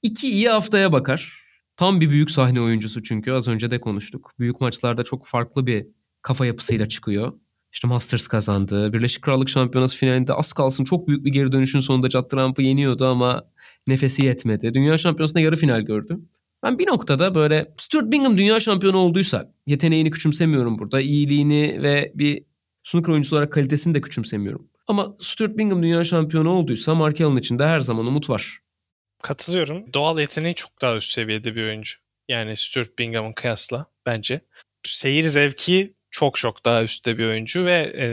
İki 0.01 0.29
iyi 0.29 0.49
haftaya 0.49 0.91
bakar. 0.91 1.43
Tam 1.77 2.01
bir 2.01 2.09
büyük 2.09 2.31
sahne 2.31 2.61
oyuncusu 2.61 3.03
çünkü 3.03 3.31
az 3.31 3.47
önce 3.47 3.71
de 3.71 3.81
konuştuk. 3.81 4.31
Büyük 4.39 4.61
maçlarda 4.61 5.03
çok 5.03 5.25
farklı 5.25 5.67
bir 5.67 5.87
kafa 6.21 6.45
yapısıyla 6.45 6.89
çıkıyor. 6.89 7.33
İşte 7.71 7.87
Masters 7.87 8.27
kazandı. 8.27 8.93
Birleşik 8.93 9.23
Krallık 9.23 9.49
Şampiyonası 9.49 9.97
finalinde 9.97 10.33
az 10.33 10.53
kalsın 10.53 10.83
çok 10.83 11.07
büyük 11.07 11.25
bir 11.25 11.31
geri 11.31 11.51
dönüşün 11.51 11.79
sonunda 11.79 12.09
Judd 12.09 12.29
Trump'ı 12.29 12.61
yeniyordu 12.61 13.07
ama 13.07 13.43
nefesi 13.87 14.25
yetmedi. 14.25 14.73
Dünya 14.73 14.97
Şampiyonası'nda 14.97 15.39
yarı 15.39 15.55
final 15.55 15.81
gördü. 15.81 16.19
Ben 16.63 16.79
bir 16.79 16.87
noktada 16.87 17.35
böyle 17.35 17.73
Stuart 17.77 18.11
Bingham 18.11 18.37
dünya 18.37 18.59
şampiyonu 18.59 18.97
olduysa 18.97 19.51
yeteneğini 19.67 20.11
küçümsemiyorum 20.11 20.79
burada. 20.79 21.01
İyiliğini 21.01 21.83
ve 21.83 22.11
bir 22.15 22.43
snooker 22.83 23.11
oyuncusu 23.11 23.35
olarak 23.35 23.53
kalitesini 23.53 23.93
de 23.93 24.01
küçümsemiyorum. 24.01 24.69
Ama 24.87 25.15
Stuart 25.19 25.57
Bingham 25.57 25.83
dünya 25.83 26.03
şampiyonu 26.03 26.49
olduysa 26.49 26.95
Mark 26.95 27.21
Allen 27.21 27.37
için 27.37 27.59
de 27.59 27.65
her 27.65 27.79
zaman 27.79 28.07
umut 28.07 28.29
var. 28.29 28.59
Katılıyorum. 29.23 29.93
Doğal 29.93 30.19
yeteneği 30.19 30.55
çok 30.55 30.81
daha 30.81 30.95
üst 30.95 31.11
seviyede 31.11 31.55
bir 31.55 31.63
oyuncu. 31.63 31.97
Yani 32.29 32.57
Stuart 32.57 32.99
Bingham'ın 32.99 33.33
kıyasla 33.33 33.85
bence. 34.05 34.41
Seyir 34.83 35.23
zevki 35.23 35.93
çok 36.11 36.37
çok 36.37 36.65
daha 36.65 36.83
üstte 36.83 37.17
bir 37.17 37.25
oyuncu 37.25 37.65
ve 37.65 37.75
e, 37.75 38.05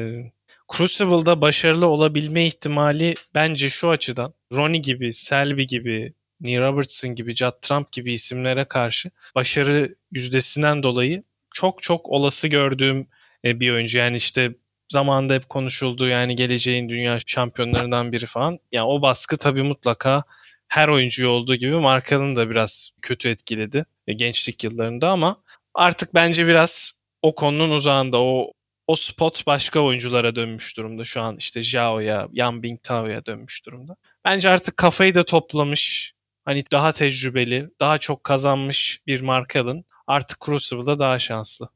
Crucible'da 0.72 1.40
başarılı 1.40 1.86
olabilme 1.86 2.46
ihtimali 2.46 3.14
bence 3.34 3.70
şu 3.70 3.90
açıdan 3.90 4.34
Ronnie 4.52 4.80
gibi, 4.80 5.12
Selby 5.12 5.62
gibi, 5.62 6.14
Neil 6.40 6.60
Robertson 6.60 7.14
gibi, 7.14 7.36
Judd 7.36 7.60
Trump 7.62 7.92
gibi 7.92 8.12
isimlere 8.12 8.64
karşı 8.64 9.10
başarı 9.34 9.94
yüzdesinden 10.12 10.82
dolayı 10.82 11.22
çok 11.54 11.82
çok 11.82 12.08
olası 12.08 12.48
gördüğüm 12.48 13.08
e, 13.44 13.60
bir 13.60 13.72
oyuncu. 13.72 13.98
Yani 13.98 14.16
işte 14.16 14.54
zamanında 14.88 15.34
hep 15.34 15.48
konuşuldu 15.48 16.08
yani 16.08 16.36
geleceğin 16.36 16.88
dünya 16.88 17.18
şampiyonlarından 17.26 18.12
biri 18.12 18.26
falan. 18.26 18.58
Yani 18.72 18.86
o 18.86 19.02
baskı 19.02 19.36
tabii 19.38 19.62
mutlaka 19.62 20.24
her 20.68 20.88
oyuncuyu 20.88 21.28
olduğu 21.28 21.54
gibi 21.54 21.74
Markel'ın 21.74 22.36
da 22.36 22.50
biraz 22.50 22.90
kötü 23.02 23.28
etkiledi 23.28 23.84
e, 24.06 24.12
gençlik 24.12 24.64
yıllarında 24.64 25.10
ama 25.10 25.42
artık 25.74 26.14
bence 26.14 26.46
biraz 26.46 26.92
o 27.22 27.34
konunun 27.34 27.70
uzağında 27.70 28.20
o 28.20 28.52
o 28.86 28.96
spot 28.96 29.46
başka 29.46 29.80
oyunculara 29.80 30.36
dönmüş 30.36 30.76
durumda 30.76 31.04
şu 31.04 31.20
an 31.20 31.36
işte 31.36 31.62
Zhao'ya, 31.62 32.28
Yan 32.32 32.62
Bingtao'ya 32.62 33.26
dönmüş 33.26 33.66
durumda. 33.66 33.96
Bence 34.24 34.48
artık 34.48 34.76
kafayı 34.76 35.14
da 35.14 35.24
toplamış. 35.24 36.15
Hani 36.46 36.64
daha 36.72 36.92
tecrübeli, 36.92 37.70
daha 37.80 37.98
çok 37.98 38.24
kazanmış 38.24 39.00
bir 39.06 39.20
Mark 39.20 39.56
Allen. 39.56 39.84
Artık 40.06 40.40
Crucible'da 40.46 40.98
daha 40.98 41.18
şanslı. 41.18 41.68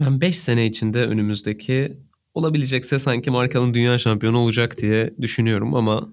Ben 0.00 0.20
5 0.20 0.38
sene 0.38 0.66
içinde 0.66 1.06
önümüzdeki 1.06 1.98
olabilecekse 2.34 2.98
sanki 2.98 3.30
Mark 3.30 3.56
Allen 3.56 3.74
dünya 3.74 3.98
şampiyonu 3.98 4.38
olacak 4.38 4.78
diye 4.78 5.14
düşünüyorum 5.20 5.74
ama 5.74 6.08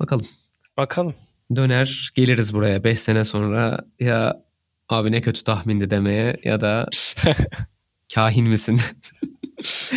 bakalım. 0.00 0.26
Bakalım. 0.76 1.14
Döner 1.56 2.10
geliriz 2.14 2.54
buraya 2.54 2.84
5 2.84 3.00
sene 3.00 3.24
sonra 3.24 3.80
ya 4.00 4.44
abi 4.88 5.12
ne 5.12 5.22
kötü 5.22 5.44
tahmindi 5.44 5.90
demeye 5.90 6.40
ya 6.44 6.60
da 6.60 6.88
kahin 8.14 8.48
misin 8.48 8.80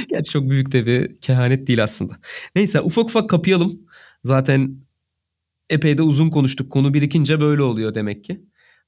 Gerçi 0.09 0.31
çok 0.31 0.49
büyük 0.49 0.71
de 0.71 0.85
bir 0.85 1.19
kehanet 1.19 1.67
değil 1.67 1.83
aslında. 1.83 2.13
Neyse 2.55 2.81
ufak 2.81 3.05
ufak 3.05 3.29
kapayalım. 3.29 3.81
Zaten 4.23 4.75
epey 5.69 5.97
de 5.97 6.01
uzun 6.01 6.29
konuştuk. 6.29 6.71
Konu 6.71 6.93
birikince 6.93 7.41
böyle 7.41 7.61
oluyor 7.61 7.95
demek 7.95 8.23
ki. 8.23 8.41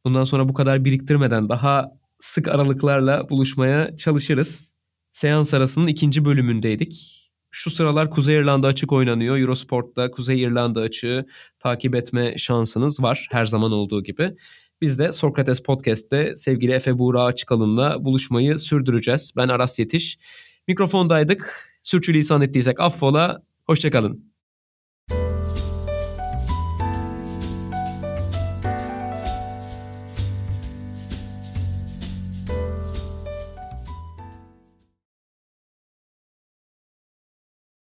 Bundan 0.05 0.23
sonra 0.23 0.49
bu 0.49 0.53
kadar 0.53 0.85
biriktirmeden 0.85 1.49
daha 1.49 1.91
sık 2.19 2.47
aralıklarla 2.47 3.29
buluşmaya 3.29 3.97
çalışırız. 3.97 4.73
Seans 5.11 5.53
arasının 5.53 5.87
ikinci 5.87 6.25
bölümündeydik. 6.25 7.19
Şu 7.51 7.71
sıralar 7.71 8.09
Kuzey 8.09 8.35
İrlanda 8.35 8.67
açık 8.67 8.91
oynanıyor. 8.91 9.37
Eurosport'ta 9.37 10.11
Kuzey 10.11 10.41
İrlanda 10.41 10.81
açığı 10.81 11.25
takip 11.59 11.95
etme 11.95 12.37
şansınız 12.37 13.01
var 13.01 13.27
her 13.31 13.45
zaman 13.45 13.71
olduğu 13.71 14.03
gibi. 14.03 14.35
Biz 14.81 14.99
de 14.99 15.11
Sokrates 15.11 15.63
Podcast'te 15.63 16.35
sevgili 16.35 16.71
Efe 16.71 16.97
Buğra 16.97 17.23
Açıkalın'la 17.23 18.05
buluşmayı 18.05 18.57
sürdüreceğiz. 18.57 19.33
Ben 19.37 19.47
Aras 19.47 19.79
Yetiş. 19.79 20.17
Mikrofondaydık. 20.67 21.69
Sürçülisan 21.81 22.41
ettiysek 22.41 22.79
affola. 22.79 23.43
Hoşçakalın. 23.65 24.32